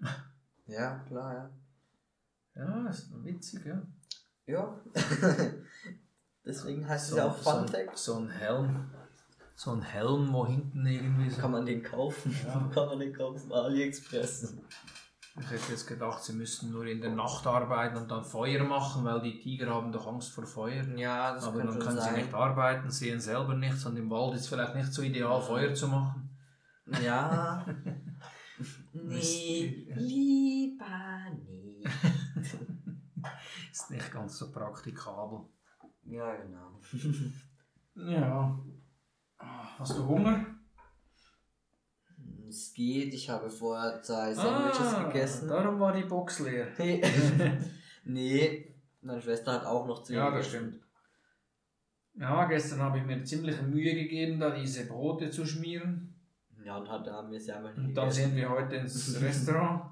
Ja, 0.66 0.98
klar, 1.08 1.32
ja. 1.32 1.50
Ja, 2.54 2.88
ist 2.90 3.10
witzig, 3.24 3.64
ja. 3.64 3.82
Ja. 4.44 4.80
Deswegen 6.44 6.86
heißt 6.86 7.08
so, 7.08 7.16
es 7.16 7.18
ja 7.18 7.30
auch 7.30 7.36
Fun 7.36 7.66
so, 7.66 7.72
Fact. 7.72 7.98
So 7.98 8.18
ein 8.18 8.28
Helm. 8.28 8.90
So 9.58 9.72
ein 9.72 9.82
Helm, 9.82 10.32
wo 10.32 10.46
hinten 10.46 10.86
irgendwie 10.86 11.28
so. 11.30 11.40
Kann 11.40 11.50
man 11.50 11.66
den 11.66 11.82
kaufen? 11.82 12.32
Ja. 12.46 12.64
Wo 12.64 12.68
kann 12.72 12.90
man 12.90 13.00
den 13.00 13.12
kaufen? 13.12 13.52
AliExpress. 13.52 14.56
Ich 15.40 15.50
hätte 15.50 15.72
jetzt 15.72 15.86
gedacht, 15.88 16.22
sie 16.22 16.32
müssten 16.32 16.70
nur 16.70 16.86
in 16.86 17.00
der 17.00 17.10
Nacht 17.10 17.44
arbeiten 17.44 17.96
und 17.96 18.08
dann 18.08 18.22
Feuer 18.22 18.62
machen, 18.62 19.04
weil 19.04 19.20
die 19.20 19.36
Tiger 19.36 19.74
haben 19.74 19.90
doch 19.90 20.06
Angst 20.06 20.30
vor 20.30 20.46
Feuer. 20.46 20.84
Ja, 20.96 21.34
das 21.34 21.44
Aber 21.44 21.58
kann 21.58 21.66
dann 21.66 21.78
können 21.80 21.96
sie 21.96 22.02
sein. 22.02 22.14
nicht 22.14 22.32
arbeiten, 22.32 22.88
sehen 22.88 23.20
selber 23.20 23.54
nichts 23.54 23.84
und 23.84 23.96
im 23.96 24.08
Wald 24.10 24.34
ist 24.34 24.42
es 24.42 24.48
vielleicht 24.48 24.76
nicht 24.76 24.92
so 24.92 25.02
ideal, 25.02 25.42
Feuer 25.42 25.74
zu 25.74 25.88
machen. 25.88 26.30
Ja. 27.02 27.64
nee, 28.92 29.92
lieber 29.96 31.30
nicht. 31.44 31.88
Ist 33.72 33.90
nicht 33.90 34.12
ganz 34.12 34.38
so 34.38 34.52
praktikabel. 34.52 35.40
Ja, 36.04 36.34
genau. 36.36 36.80
Ja. 37.96 38.58
Hast 39.38 39.96
du 39.96 40.06
Hunger? 40.06 40.44
Es 42.48 42.72
geht, 42.72 43.12
ich 43.14 43.28
habe 43.28 43.50
vorher 43.50 44.00
zwei 44.02 44.32
Sandwiches 44.34 44.96
gegessen. 45.04 45.48
Darum 45.48 45.78
war 45.80 45.92
die 45.92 46.04
Box 46.04 46.40
leer. 46.40 46.68
Nee. 46.78 47.02
nee, 48.04 48.74
meine 49.02 49.20
Schwester 49.20 49.52
hat 49.52 49.66
auch 49.66 49.86
noch 49.86 50.02
zu 50.02 50.14
Ja, 50.14 50.30
das 50.30 50.48
stimmt. 50.48 50.80
Ja, 52.18 52.46
gestern 52.46 52.80
habe 52.80 52.98
ich 52.98 53.04
mir 53.04 53.22
ziemlich 53.22 53.60
Mühe 53.62 53.94
gegeben, 53.94 54.40
da 54.40 54.50
diese 54.50 54.86
Brote 54.86 55.30
zu 55.30 55.44
schmieren. 55.46 56.14
Ja, 56.64 56.78
und 56.78 56.88
hat, 56.88 57.06
haben 57.06 57.30
wir 57.30 57.38
sie 57.40 57.52
einfach 57.52 57.76
nicht 57.76 57.88
Und 57.88 57.94
dann 57.94 58.10
sind 58.10 58.34
wir 58.34 58.48
heute 58.48 58.76
ins 58.76 59.14
Restaurant. 59.20 59.82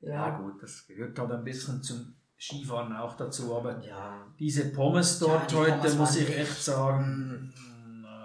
Ja, 0.00 0.10
Ja, 0.28 0.38
gut, 0.38 0.62
das 0.62 0.86
gehört 0.86 1.18
halt 1.18 1.32
ein 1.32 1.44
bisschen 1.44 1.82
zum 1.82 2.14
Skifahren 2.38 2.94
auch 2.94 3.16
dazu, 3.16 3.56
aber 3.56 3.82
ja. 3.82 4.26
diese 4.38 4.70
Pommes 4.70 5.18
dort 5.18 5.50
die 5.50 5.56
heute, 5.56 5.72
Pommes 5.78 5.96
muss 5.96 6.16
ich 6.16 6.28
echt- 6.36 6.62
sagen, 6.62 7.52
na, 7.56 7.73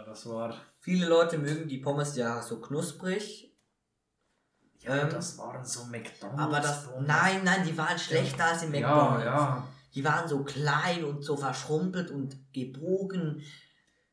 das 0.10 0.28
war. 0.30 0.56
Viele 0.80 1.08
Leute 1.08 1.38
mögen 1.38 1.68
die 1.68 1.78
Pommes 1.80 2.16
ja 2.16 2.42
so 2.42 2.60
knusprig. 2.60 3.46
Ja, 4.82 4.96
Ähm, 4.98 5.10
das 5.10 5.38
waren 5.38 5.64
so 5.66 5.86
McDonalds. 5.86 6.42
Aber 6.42 6.60
das. 6.60 6.86
Pommes. 6.88 7.08
Nein, 7.08 7.44
nein, 7.44 7.66
die 7.66 7.78
waren 7.78 7.98
schlechter 8.00 8.46
als 8.46 8.64
im 8.64 8.74
Ja, 8.74 8.80
McDonalds. 8.90 9.26
ja. 9.26 9.68
Die 9.96 10.04
waren 10.04 10.28
so 10.28 10.44
klein 10.44 11.04
und 11.04 11.24
so 11.24 11.36
verschrumpelt 11.36 12.12
und 12.12 12.38
gebogen. 12.54 13.42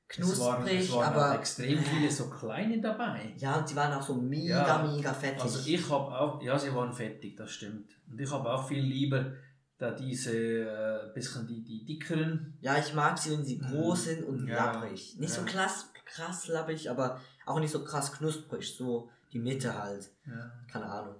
Es 0.09 0.39
waren, 0.41 0.63
Knusprig, 0.65 0.81
es 0.89 0.93
waren 0.93 1.15
aber. 1.15 1.35
extrem 1.35 1.79
viele 1.81 2.11
so 2.11 2.31
kleine 2.31 2.81
dabei. 2.81 3.35
Ja, 3.39 3.57
und 3.57 3.69
sie 3.69 3.75
waren 3.77 3.93
auch 3.93 4.03
so 4.03 4.15
mega, 4.15 4.67
Ja, 4.67 4.83
mega 4.87 5.13
fettig. 5.13 5.43
Also 5.43 5.69
ich 5.69 5.91
habe 5.91 6.19
auch, 6.19 6.41
ja, 6.43 6.57
sie 6.59 6.73
waren 6.75 6.93
fettig, 6.93 7.37
das 7.37 7.51
stimmt. 7.51 7.91
Und 8.09 8.21
ich 8.21 8.31
habe 8.31 8.51
auch 8.53 8.67
viel 8.69 8.83
lieber 8.83 9.33
da 9.79 9.91
diese 9.93 10.33
äh, 10.37 11.13
bisschen 11.15 11.47
die, 11.47 11.63
die 11.63 11.85
dickeren. 11.85 12.55
ja, 12.61 12.79
ich 12.79 12.95
mag 12.95 13.19
sie, 13.19 13.33
wenn 13.33 13.45
sie 13.45 13.57
Mhm. 13.59 13.67
groß 13.67 14.05
sind 14.05 14.25
und 14.25 14.47
Ja, 14.49 14.73
lapprig. 14.73 15.17
Nicht 15.19 15.33
so 15.35 15.43
ja. 15.43 15.47
krass, 15.47 15.91
krass 16.05 16.49
lapprig, 16.49 16.89
aber 16.91 17.21
auch 17.45 17.61
nicht 17.61 17.71
so 17.73 17.85
krass 17.85 18.13
knusprig. 18.13 18.75
So 18.75 19.11
die 19.33 19.39
Mitte 19.39 19.77
halt. 19.83 20.11
Ja. 20.27 20.51
Keine 20.71 20.87
Ahnung. 20.87 21.17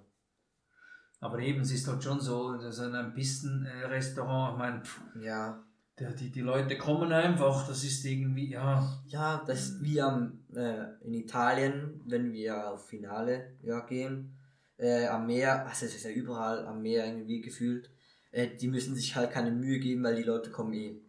Aber 1.19 1.39
eben, 1.39 1.61
es 1.61 1.71
ist 1.71 1.87
halt 1.87 2.03
schon 2.03 2.19
so, 2.19 2.57
so 2.71 2.83
ein 2.83 3.13
Pistenrestaurant, 3.13 4.53
ich 4.53 4.57
meine, 4.59 4.81
pff, 4.83 5.01
Ja. 5.19 5.63
der- 5.99 6.11
die, 6.13 6.29
die 6.31 6.41
Leute 6.41 6.77
kommen 6.77 7.11
einfach, 7.11 7.67
das 7.67 7.83
ist 7.83 8.05
irgendwie, 8.05 8.49
ja, 8.51 8.87
Ja, 9.07 9.43
das 9.47 9.61
ist 9.69 9.83
wie 9.83 9.99
am, 10.01 10.39
äh, 10.53 10.83
in 11.03 11.13
Italien, 11.15 12.01
wenn 12.05 12.31
wir 12.33 12.69
auf 12.71 12.87
Finale 12.87 13.55
ja, 13.63 13.79
gehen, 13.81 14.35
äh, 14.77 15.07
am 15.07 15.25
Meer, 15.25 15.65
also 15.67 15.87
es 15.87 15.95
ist 15.95 16.03
ja 16.05 16.11
überall 16.11 16.65
am 16.67 16.81
Meer 16.83 17.07
irgendwie 17.07 17.41
gefühlt, 17.41 17.89
äh, 18.31 18.47
die 18.55 18.67
müssen 18.67 18.95
sich 18.95 19.15
halt 19.15 19.31
keine 19.31 19.51
Mühe 19.51 19.79
geben, 19.79 20.03
weil 20.03 20.15
die 20.15 20.23
Leute 20.23 20.49
kommen 20.51 20.73
eh. 20.73 20.99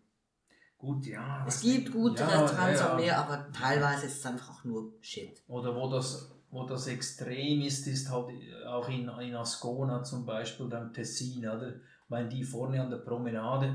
gut, 0.76 1.06
ja. 1.06 1.44
Es 1.46 1.60
gibt 1.60 1.92
gute 1.92 2.22
Ja, 2.22 2.28
Restaurants 2.42 2.80
ja, 2.80 2.90
am 2.92 2.96
Meer, 3.00 3.18
aber 3.18 3.50
teilweise 3.52 4.06
ist 4.06 4.18
es 4.18 4.26
einfach 4.26 4.50
auch 4.60 4.64
nur 4.64 4.92
Shit. 5.00 5.42
Oder 5.48 5.74
wo 5.74 5.88
das, 5.90 6.30
wo 6.50 6.64
das 6.64 6.86
extrem 6.86 7.60
ist, 7.62 7.86
ist 7.86 8.10
halt 8.10 8.30
auch 8.66 8.88
in, 8.88 9.08
in 9.08 9.34
Ascona 9.34 10.02
zum 10.02 10.24
Beispiel, 10.24 10.66
beim 10.66 10.92
Tessin, 10.92 11.40
oder? 11.48 11.74
Weil 12.08 12.28
die 12.28 12.42
vorne 12.44 12.80
an 12.80 12.90
der 12.90 12.98
Promenade, 12.98 13.74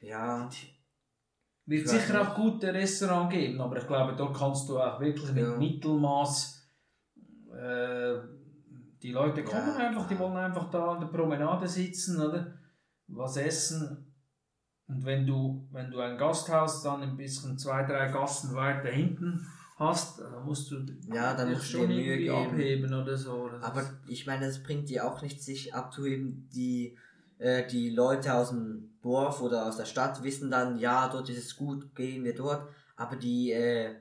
Ja, 0.00 0.48
wird 1.66 1.84
Ich 1.84 1.90
sicher 1.90 2.18
nicht. 2.18 2.28
auch 2.28 2.34
gute 2.34 2.72
Restaurants 2.74 3.32
geben, 3.34 3.60
aber 3.60 3.76
ich 3.78 3.86
glaube, 3.86 4.14
dort 4.16 4.36
kannst 4.36 4.68
du 4.68 4.78
auch 4.78 5.00
wirklich 5.00 5.32
mit 5.32 5.44
Ja. 5.44 5.56
Mittelmaß. 5.56 6.68
Äh, 7.52 8.14
die 9.02 9.12
Leute 9.12 9.42
kommen 9.42 9.68
Ja, 9.68 9.88
einfach, 9.88 10.06
die 10.06 10.18
wollen 10.18 10.36
einfach 10.36 10.70
da 10.70 10.92
an 10.92 11.00
der 11.00 11.06
Promenade 11.08 11.66
sitzen, 11.66 12.20
oder? 12.20 12.58
Was 13.14 13.36
essen. 13.36 14.06
Und 14.88 15.04
wenn 15.04 15.26
du, 15.26 15.66
wenn 15.72 15.90
du 15.90 16.00
ein 16.00 16.18
Gasthaus 16.18 16.82
dann 16.82 17.02
ein 17.02 17.16
bisschen 17.16 17.56
zwei, 17.58 17.84
drei 17.84 18.08
Gassen 18.10 18.54
weiter 18.54 18.88
hinten 18.90 19.46
hast, 19.76 20.20
dann 20.20 20.44
musst 20.44 20.70
du 20.70 20.84
Ja, 21.12 21.34
dann 21.34 21.52
musst 21.52 21.72
du 21.72 21.78
schon 21.78 21.88
dir 21.88 21.96
Mühe 21.96 22.18
geben. 22.18 22.30
abheben 22.52 22.94
oder 22.94 23.16
so. 23.16 23.48
Das 23.48 23.62
aber 23.62 23.80
ist- 23.82 23.92
ich 24.08 24.26
meine, 24.26 24.46
es 24.46 24.62
bringt 24.62 24.88
dir 24.88 25.06
auch 25.06 25.22
nicht, 25.22 25.42
sich 25.42 25.74
abzuheben, 25.74 26.48
die, 26.52 26.96
äh, 27.38 27.66
die 27.66 27.90
Leute 27.90 28.34
aus 28.34 28.50
dem 28.50 28.90
Dorf 29.02 29.40
oder 29.40 29.66
aus 29.66 29.76
der 29.76 29.86
Stadt 29.86 30.22
wissen 30.22 30.50
dann, 30.50 30.78
ja, 30.78 31.08
dort 31.08 31.28
ist 31.28 31.38
es 31.38 31.56
gut, 31.56 31.94
gehen 31.94 32.22
wir 32.24 32.34
dort, 32.34 32.68
aber 32.96 33.16
die, 33.16 33.50
äh, 33.52 33.96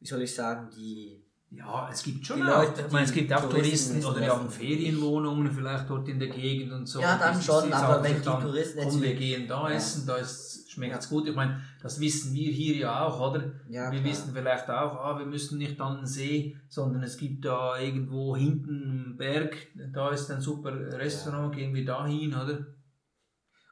wie 0.00 0.06
soll 0.06 0.22
ich 0.22 0.34
sagen, 0.34 0.70
die 0.76 1.23
Ja, 1.56 1.88
es 1.90 2.02
gibt 2.02 2.26
schon 2.26 2.36
Die 2.38 2.42
auch, 2.42 2.62
Leute, 2.64 2.82
ich 2.86 2.92
meine, 2.92 3.04
es 3.04 3.12
die 3.12 3.20
gibt 3.20 3.32
auch 3.32 3.48
Touristen 3.48 4.00
Touristen 4.00 4.04
oder 4.04 4.20
die 4.20 4.30
haben. 4.30 4.50
Ferienwohnungen 4.50 5.50
vielleicht 5.52 5.88
dort 5.88 6.08
in 6.08 6.18
der 6.18 6.28
Gegend 6.28 6.72
und 6.72 6.86
so. 6.86 7.00
Ja, 7.00 7.16
dann 7.16 7.34
Die- 7.34 7.38
die 7.40 7.44
schon, 7.44 7.72
aber 7.72 8.02
wenn 8.02 8.16
die 8.16 8.22
dann, 8.22 8.42
Touristen 8.42 8.78
jetzt 8.80 8.90
komm, 8.92 9.02
wir 9.02 9.14
gehen 9.14 9.46
da 9.48 9.68
Ja. 9.70 9.76
essen, 9.76 10.06
da 10.06 10.16
ist, 10.16 10.70
schmeckt 10.70 10.96
es 10.98 11.04
Ja. 11.04 11.10
gut. 11.10 11.28
Ich 11.28 11.34
meine, 11.34 11.60
das 11.80 12.00
wissen 12.00 12.34
wir 12.34 12.50
hier 12.50 12.76
ja 12.76 13.04
auch, 13.06 13.20
oder? 13.30 13.52
Ja, 13.68 13.90
wir 13.92 14.00
klar. 14.00 14.04
wissen 14.10 14.32
vielleicht 14.34 14.68
auch, 14.68 14.96
ah, 14.96 15.18
wir 15.18 15.26
müssen 15.26 15.58
nicht 15.58 15.80
an 15.80 15.98
den 15.98 16.06
See, 16.06 16.56
sondern 16.68 17.02
es 17.04 17.16
gibt 17.16 17.44
da 17.44 17.78
irgendwo 17.78 18.36
hinten 18.36 18.82
einen 18.82 19.16
Berg, 19.16 19.56
da 19.92 20.10
ist 20.10 20.30
ein 20.30 20.40
super 20.40 20.72
Restaurant, 20.74 21.54
gehen 21.54 21.72
wir 21.74 21.84
da 21.84 22.04
hin, 22.06 22.34
oder? 22.34 22.66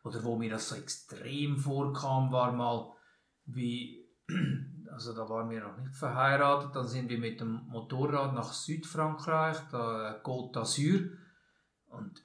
Oder 0.04 0.22
wo 0.24 0.36
mir 0.36 0.50
das 0.50 0.68
so 0.68 0.74
extrem 0.76 1.56
vorkam, 1.58 2.30
war 2.32 2.52
mal, 2.52 2.92
wie, 3.46 4.04
also 4.92 5.14
da 5.14 5.28
waren 5.28 5.50
wir 5.50 5.60
noch 5.60 5.76
nicht 5.78 5.94
verheiratet, 5.94 6.76
dann 6.76 6.86
sind 6.86 7.08
wir 7.08 7.18
mit 7.18 7.40
dem 7.40 7.62
Motorrad 7.68 8.34
nach 8.34 8.52
Südfrankreich, 8.52 9.56
da 9.70 10.20
Côte 10.22 10.52
d'Azur, 10.52 11.10
und 11.86 12.22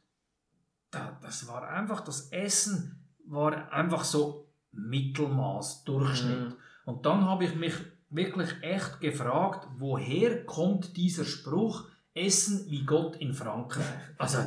da, 0.91 1.17
das 1.21 1.47
war 1.47 1.67
einfach, 1.67 2.01
das 2.01 2.30
Essen 2.32 3.06
war 3.25 3.71
einfach 3.71 4.03
so 4.03 4.49
Mittelmaß, 4.71 5.84
Durchschnitt. 5.84 6.39
Mhm. 6.39 6.56
Und 6.86 7.06
dann 7.06 7.25
habe 7.25 7.45
ich 7.45 7.56
mich 7.56 7.73
wirklich 8.10 8.49
echt 8.62 9.01
gefragt, 9.01 9.67
woher 9.77 10.45
kommt 10.45 10.95
dieser 10.95 11.25
Spruch, 11.25 11.86
Essen 12.13 12.69
wie 12.69 12.86
Gott 12.86 13.17
in 13.17 13.34
Frankreich? 13.34 13.86
Also, 14.17 14.39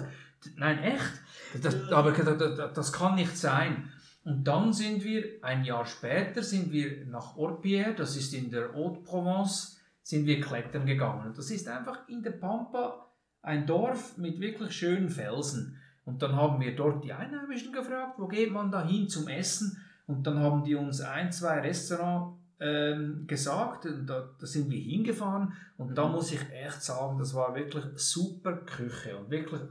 nein, 0.56 0.78
echt? 0.78 1.62
Das, 1.62 1.90
aber 1.92 2.12
das, 2.12 2.72
das 2.74 2.92
kann 2.92 3.16
nicht 3.16 3.37
sein. 3.37 3.92
Und 4.24 4.44
dann 4.44 4.72
sind 4.72 5.02
wir, 5.02 5.24
ein 5.42 5.64
Jahr 5.64 5.87
später, 5.87 6.42
sind 6.42 6.72
wir 6.72 7.06
nach 7.06 7.37
Orpierre, 7.37 7.94
das 7.94 8.16
ist 8.16 8.35
in 8.35 8.50
der 8.50 8.74
Haute-Provence, 8.74 9.80
sind 10.02 10.26
wir 10.26 10.40
klettern 10.40 10.87
gegangen. 10.87 11.26
Und 11.26 11.38
das 11.38 11.50
ist 11.50 11.68
einfach 11.68 12.06
in 12.09 12.22
der 12.22 12.33
Pampa 12.33 13.06
ein 13.42 13.66
Dorf 13.66 14.18
mit 14.18 14.38
wirklich 14.40 14.72
schönen 14.72 15.09
Felsen. 15.09 15.78
Und 16.04 16.22
dann 16.22 16.37
haben 16.37 16.61
wir 16.61 16.74
dort 16.76 17.04
die 17.04 17.12
Einheimischen 17.12 17.72
gefragt, 17.72 18.18
wo 18.18 18.26
geht 18.26 18.52
man 18.52 18.70
da 18.70 18.87
hin 18.87 19.09
zum 19.09 19.28
Essen? 19.28 19.78
Und 20.06 20.26
dann 20.26 20.38
haben 20.40 20.64
die 20.64 20.74
uns 20.74 21.00
ein, 21.00 21.30
zwei 21.33 21.61
Restaurants 21.61 22.37
ähm, 22.59 23.26
gesagt 23.26 23.87
und 23.87 24.06
da, 24.06 24.28
da 24.38 24.46
sind 24.46 24.70
wir 24.70 24.78
hingefahren 24.78 25.54
und 25.78 25.96
da 25.96 26.06
Mhm. 26.06 26.12
muss 26.12 26.33
ich 26.33 26.40
echt 26.52 26.83
sagen, 26.83 27.18
das 27.18 27.35
war 27.35 27.54
wirklich 27.54 27.85
super 27.96 28.52
Küche 28.52 29.16
und 29.16 29.30
wirklich 29.30 29.62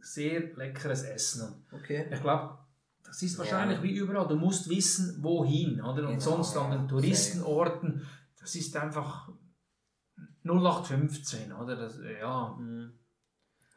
sehr 0.00 0.54
leckeres 0.54 1.02
Essen. 1.02 1.64
Okay. 1.72 2.06
ich 2.10 2.20
glaube, 2.20 2.58
das 3.10 3.22
ist 3.22 3.32
Ja. 3.34 3.38
wahrscheinlich 3.40 3.82
wie 3.82 3.90
überall, 3.96 4.26
du 4.28 4.36
musst 4.36 4.68
wissen, 4.70 5.22
wohin, 5.22 5.80
oder? 5.80 6.02
Und 6.02 6.18
Genau, 6.18 6.20
sonst 6.20 6.56
an 6.56 6.70
ja. 6.70 6.78
den 6.78 6.88
Touristenorten, 6.88 8.06
das 8.40 8.54
ist 8.54 8.76
einfach 8.76 9.28
0815, 10.44 11.52
oder? 11.52 11.76
Das, 11.76 11.98
ja. 12.20 12.56
Mhm. 12.58 12.92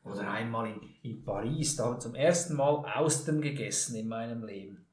Oder 0.03 0.29
einmal 0.31 0.67
in, 0.67 0.81
in 1.01 1.23
Paris, 1.23 1.75
da 1.77 1.85
habe 1.85 1.93
ich 1.95 1.99
zum 2.01 2.15
ersten 2.15 2.55
Mal 2.55 2.85
Austern 2.95 3.41
gegessen 3.41 3.95
in 3.95 4.07
meinem 4.07 4.43
Leben. 4.43 4.85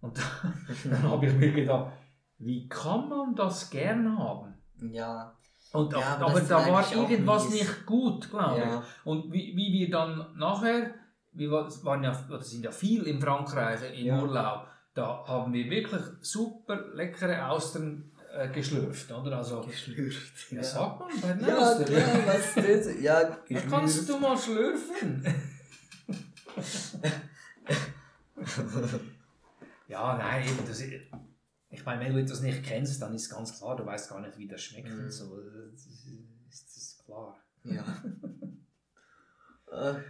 Und 0.00 0.18
dann 0.84 1.02
habe 1.02 1.26
ich 1.26 1.34
mir 1.34 1.52
gedacht, 1.52 1.92
wie 2.38 2.68
kann 2.68 3.08
man 3.08 3.34
das 3.34 3.70
gern 3.70 4.18
haben? 4.18 4.54
Ja, 4.92 5.34
Und, 5.72 5.92
Ja, 5.92 6.16
aber 6.16 6.26
aber 6.30 6.40
da 6.40 6.66
war 6.70 6.80
auch 6.86 6.92
irgendwas 6.92 7.44
mies. 7.48 7.60
nicht 7.60 7.86
gut, 7.86 8.28
glaube 8.30 8.58
ja. 8.60 8.80
ich. 8.80 9.06
Und 9.06 9.32
wie, 9.32 9.56
wie 9.56 9.72
wir 9.72 9.90
dann 9.90 10.36
nachher, 10.36 10.94
wir 11.32 11.50
waren 11.50 12.02
ja, 12.04 12.24
oder 12.28 12.42
sind 12.42 12.64
ja 12.64 12.70
viel 12.70 13.04
in 13.04 13.20
Frankreich 13.20 13.80
im 13.98 14.06
Ja. 14.06 14.22
Urlaub, 14.22 14.66
da 14.94 15.24
haben 15.26 15.52
wir 15.52 15.68
wirklich 15.70 16.02
super 16.20 16.76
leckere 16.94 17.48
Austern 17.48 18.10
äh, 18.34 18.48
geschlürft, 18.50 19.10
oder? 19.12 19.36
Also, 19.38 19.60
Geschlürft. 19.62 20.50
ja, 20.52 20.62
sagt 20.62 21.00
man 21.00 21.08
bei 21.20 21.32
den 21.32 21.48
Ja, 21.48 21.58
Austern. 21.58 21.84
klar, 21.86 22.26
was 22.26 22.54
das? 22.54 23.00
Ja, 23.00 23.22
Da 23.24 23.36
kannst 23.68 23.98
geschlürft. 23.98 24.08
du 24.08 24.18
mal 24.18 24.36
schlürfen. 24.38 25.24
ja, 29.88 30.16
nein, 30.18 30.46
eben, 30.48 30.66
das, 30.66 30.80
Ich 31.70 31.84
meine, 31.84 32.04
wenn 32.04 32.12
du 32.14 32.20
etwas 32.20 32.40
nicht 32.42 32.62
kennst, 32.64 33.00
dann 33.00 33.14
ist 33.14 33.30
ganz 33.30 33.58
klar, 33.58 33.76
du 33.76 33.84
weißt 33.86 34.10
gar 34.10 34.20
nicht, 34.20 34.36
wie 34.38 34.46
das 34.48 34.62
schmeckt 34.62 34.90
Mhm. 34.90 35.04
und 35.04 35.10
so. 35.10 35.36
Das 35.40 35.86
ist, 35.86 36.06
das 36.50 36.76
ist 36.76 37.04
klar. 37.04 37.38
Ja. 37.64 37.84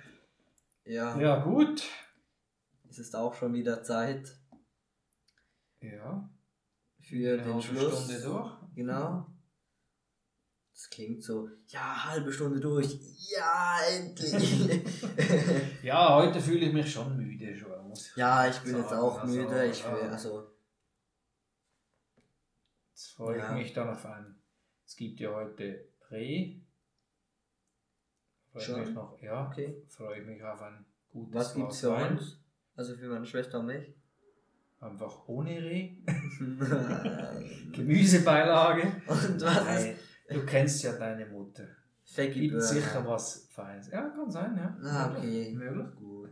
ja. 0.85 1.19
Ja, 1.19 1.45
gut. 1.45 1.83
Es 2.89 2.99
ist 2.99 3.15
auch 3.17 3.35
schon 3.35 3.55
wieder 3.55 3.83
Zeit 3.83 4.37
Ja. 5.81 6.29
für 7.01 7.33
Eine 7.35 7.37
den 7.43 7.47
halbe 7.47 7.63
Schluss. 7.63 8.05
Stunde 8.05 8.23
durch. 8.23 8.53
Genau. 8.75 9.27
Das 10.75 10.89
klingt 10.91 11.23
so, 11.23 11.49
ja, 11.69 12.05
halbe 12.07 12.33
Stunde 12.33 12.59
durch. 12.61 12.99
Ja, 13.31 13.79
endlich. 13.91 14.83
Ja, 15.83 16.15
heute 16.17 16.41
fühle 16.41 16.67
ich 16.67 16.73
mich 16.73 16.91
schon 16.93 17.17
müde. 17.17 17.57
Schon, 17.57 17.93
ich 17.93 18.17
ja, 18.17 18.49
ich 18.49 18.59
bin 18.61 18.77
jetzt 18.77 18.89
sagen. 18.91 19.03
auch 19.03 19.21
Also, 19.21 19.35
müde. 19.35 19.67
Ich 19.67 19.85
will, 19.85 20.09
also, 20.11 20.49
Jetzt 22.93 23.11
freue 23.13 23.39
Ja. 23.39 23.49
ich 23.57 23.63
mich 23.65 23.73
dann 23.73 23.89
auf 23.91 24.05
ein. 24.07 24.41
Es 24.87 24.97
gibt 24.97 25.21
ja 25.21 25.35
heute 25.35 25.89
Reh. 26.11 26.62
Freue 28.53 28.85
mich 28.85 28.95
noch, 28.95 29.21
ja. 29.23 29.47
okay. 29.49 29.83
Freue 29.89 30.21
ich 30.21 30.27
mich 30.27 30.43
auf 30.43 30.61
ein 30.63 30.85
gutes 31.11 31.35
Was 31.35 31.55
gibt's 31.55 31.81
Glas 31.81 31.93
für 31.95 32.03
Wein. 32.05 32.13
uns? 32.19 32.41
Also 32.77 32.95
für 32.97 33.09
meine 33.09 33.27
Schwester 33.27 33.61
und 33.61 33.67
mich? 33.67 33.95
Einfach 34.81 35.29
ohne 35.29 35.51
Reh. 35.51 35.97
und 36.41 37.73
Gemüsebeilage. 37.73 38.93
was 39.07 39.29
Nein, 39.39 39.97
du 40.29 40.45
kennst 40.45 40.83
ja 40.83 40.93
deine 40.93 41.27
Mutter. 41.27 41.65
Faggy 42.05 42.49
Gibt 42.49 42.63
sicher 42.63 43.07
was 43.07 43.47
Feines. 43.51 43.89
Ja, 43.91 44.09
kann 44.11 44.31
sein, 44.31 44.57
ja. 44.57 44.77
Ah, 44.85 45.15
okay. 45.17 45.55
Möglich. 45.55 45.95
Gut. 45.97 46.31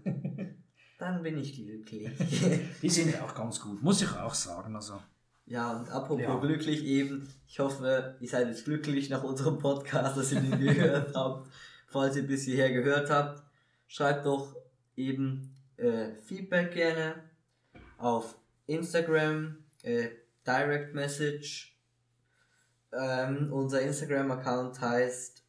Dann 0.98 1.22
bin 1.22 1.38
ich 1.38 1.54
glücklich. 1.54 2.10
Die 2.82 2.90
sind 2.90 3.18
auch 3.22 3.34
ganz 3.34 3.60
gut, 3.60 3.82
muss 3.82 4.02
ich 4.02 4.14
auch 4.14 4.34
sagen. 4.34 4.74
Also. 4.76 5.00
ja, 5.46 5.78
und 5.78 5.88
apropos 5.88 6.20
Ja. 6.20 6.38
glücklich 6.38 6.84
eben, 6.84 7.26
ich 7.46 7.58
hoffe, 7.60 8.16
ihr 8.20 8.28
seid 8.28 8.48
jetzt 8.48 8.64
glücklich 8.64 9.08
nach 9.08 9.22
unserem 9.22 9.58
Podcast, 9.58 10.18
dass 10.18 10.32
ihr 10.32 10.40
den 10.40 10.60
gehört 10.60 11.14
habt. 11.14 11.48
Falls 11.90 12.14
ihr 12.14 12.24
bis 12.24 12.44
hierher 12.44 12.70
gehört 12.70 13.10
habt, 13.10 13.42
schreibt 13.88 14.24
doch 14.24 14.54
eben 14.94 15.52
äh, 15.76 16.12
Feedback 16.24 16.72
gerne 16.72 17.16
auf 17.98 18.38
Instagram, 18.68 19.64
äh, 19.82 20.10
Direct 20.46 20.94
Message. 20.94 21.76
Ähm, 22.92 23.52
unser 23.52 23.82
Instagram-Account 23.82 24.80
heißt 24.80 25.42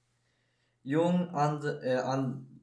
jung 0.81 1.29
and, 1.29 1.63
äh, 1.63 1.97
an, 1.97 2.59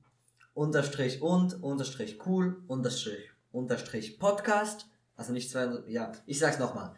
unterstrich 0.55 1.23
und 1.23 1.63
unterstrich 1.63 2.19
cool 2.27 2.61
unterstrich 2.67 3.31
unterstrich 3.53 4.19
Podcast. 4.19 4.87
Also 5.15 5.33
nicht 5.33 5.53
zwei, 5.53 5.69
ja, 5.87 6.11
ich 6.27 6.41
sag's 6.41 6.59
nochmal. 6.59 6.97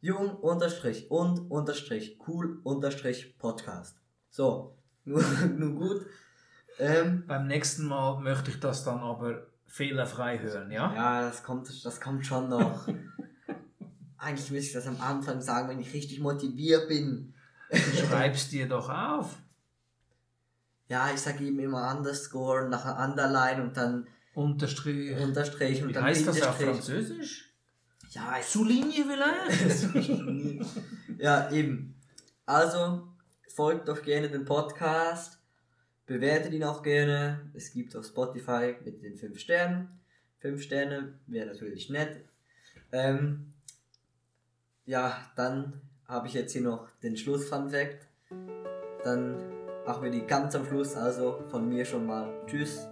Jung 0.00 0.34
unterstrich 0.38 1.08
und 1.08 1.52
unterstrich 1.52 2.18
cool 2.26 2.58
unterstrich 2.64 3.38
Podcast. 3.38 3.96
So, 4.28 4.74
nun, 5.10 5.58
nun 5.58 5.76
gut. 5.76 6.06
Ähm, 6.78 7.24
Beim 7.26 7.46
nächsten 7.46 7.86
Mal 7.86 8.20
möchte 8.20 8.50
ich 8.50 8.60
das 8.60 8.84
dann 8.84 9.00
aber 9.00 9.46
fehlerfrei 9.66 10.38
hören, 10.38 10.70
ja? 10.70 10.92
ja, 10.94 11.22
das 11.22 11.42
kommt, 11.42 11.68
das 11.84 12.00
kommt 12.00 12.26
schon 12.26 12.48
noch. 12.48 12.88
Eigentlich 14.18 14.50
müsste 14.50 14.68
ich 14.68 14.72
das 14.72 14.86
am 14.86 15.00
Anfang 15.00 15.40
sagen, 15.40 15.68
wenn 15.68 15.80
ich 15.80 15.92
richtig 15.92 16.20
motiviert 16.20 16.88
bin. 16.88 17.34
Schreib's 17.72 18.48
dir 18.48 18.68
doch 18.68 18.88
auf. 18.88 19.36
Ja, 20.88 21.10
ich 21.14 21.20
sag 21.20 21.40
eben 21.40 21.58
immer 21.60 21.94
Underscore, 21.96 22.68
nachher 22.68 22.98
Underline 22.98 23.62
und 23.62 23.76
dann 23.76 24.08
Unterstrich. 24.34 25.16
Unterstrich 25.18 25.82
und 25.82 25.90
Wie 25.90 25.92
dann 25.92 26.04
heißt 26.04 26.26
das 26.26 26.42
auf. 26.42 26.60
Französisch? 26.60 27.52
Ja, 28.10 28.36
Souligne 28.42 29.04
vielleicht? 29.06 29.88
ja, 31.18 31.50
eben. 31.50 31.94
Also, 32.46 33.08
folgt 33.54 33.88
doch 33.88 34.02
gerne 34.02 34.28
dem 34.28 34.44
Podcast. 34.44 35.38
Bewertet 36.06 36.52
ihn 36.52 36.64
auch 36.64 36.82
gerne. 36.82 37.50
Es 37.54 37.72
gibt 37.72 37.94
auf 37.96 38.06
Spotify 38.06 38.76
mit 38.84 39.02
den 39.02 39.16
5 39.16 39.38
Sternen. 39.38 40.00
5 40.38 40.62
Sterne 40.62 41.14
wäre 41.26 41.46
natürlich 41.46 41.90
nett. 41.90 42.24
Ähm, 42.92 43.52
ja, 44.86 45.16
dann 45.36 45.80
habe 46.06 46.26
ich 46.26 46.34
jetzt 46.34 46.52
hier 46.52 46.62
noch 46.62 46.88
den 47.02 47.16
Schluss-Fun-Fact. 47.16 48.08
Dann 49.04 49.36
machen 49.86 50.02
wir 50.02 50.10
die 50.10 50.26
ganz 50.26 50.54
am 50.54 50.66
Schluss. 50.66 50.96
Also 50.96 51.44
von 51.48 51.68
mir 51.68 51.84
schon 51.84 52.06
mal 52.06 52.32
Tschüss. 52.46 52.86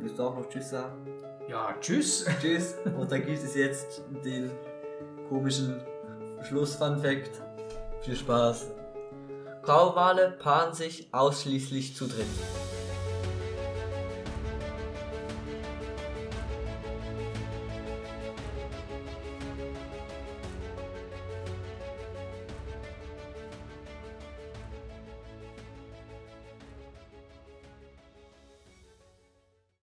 Willst 0.00 0.18
du 0.18 0.22
auch 0.22 0.36
noch 0.36 0.48
Tschüss 0.48 0.70
sagen? 0.70 1.06
Ja, 1.48 1.74
tschüss. 1.80 2.26
Tschüss. 2.40 2.74
Und 2.84 3.10
dann 3.10 3.24
gibt 3.24 3.38
es 3.38 3.54
jetzt 3.54 4.02
den 4.24 4.50
komischen 5.28 5.80
Schluss-Fun-Fact. 6.42 7.42
Viel 8.02 8.16
Spaß. 8.16 8.77
Grauwale 9.68 10.30
paaren 10.30 10.72
sich 10.72 11.08
ausschließlich 11.12 11.94
zu 11.94 12.06
dritt. 12.06 12.24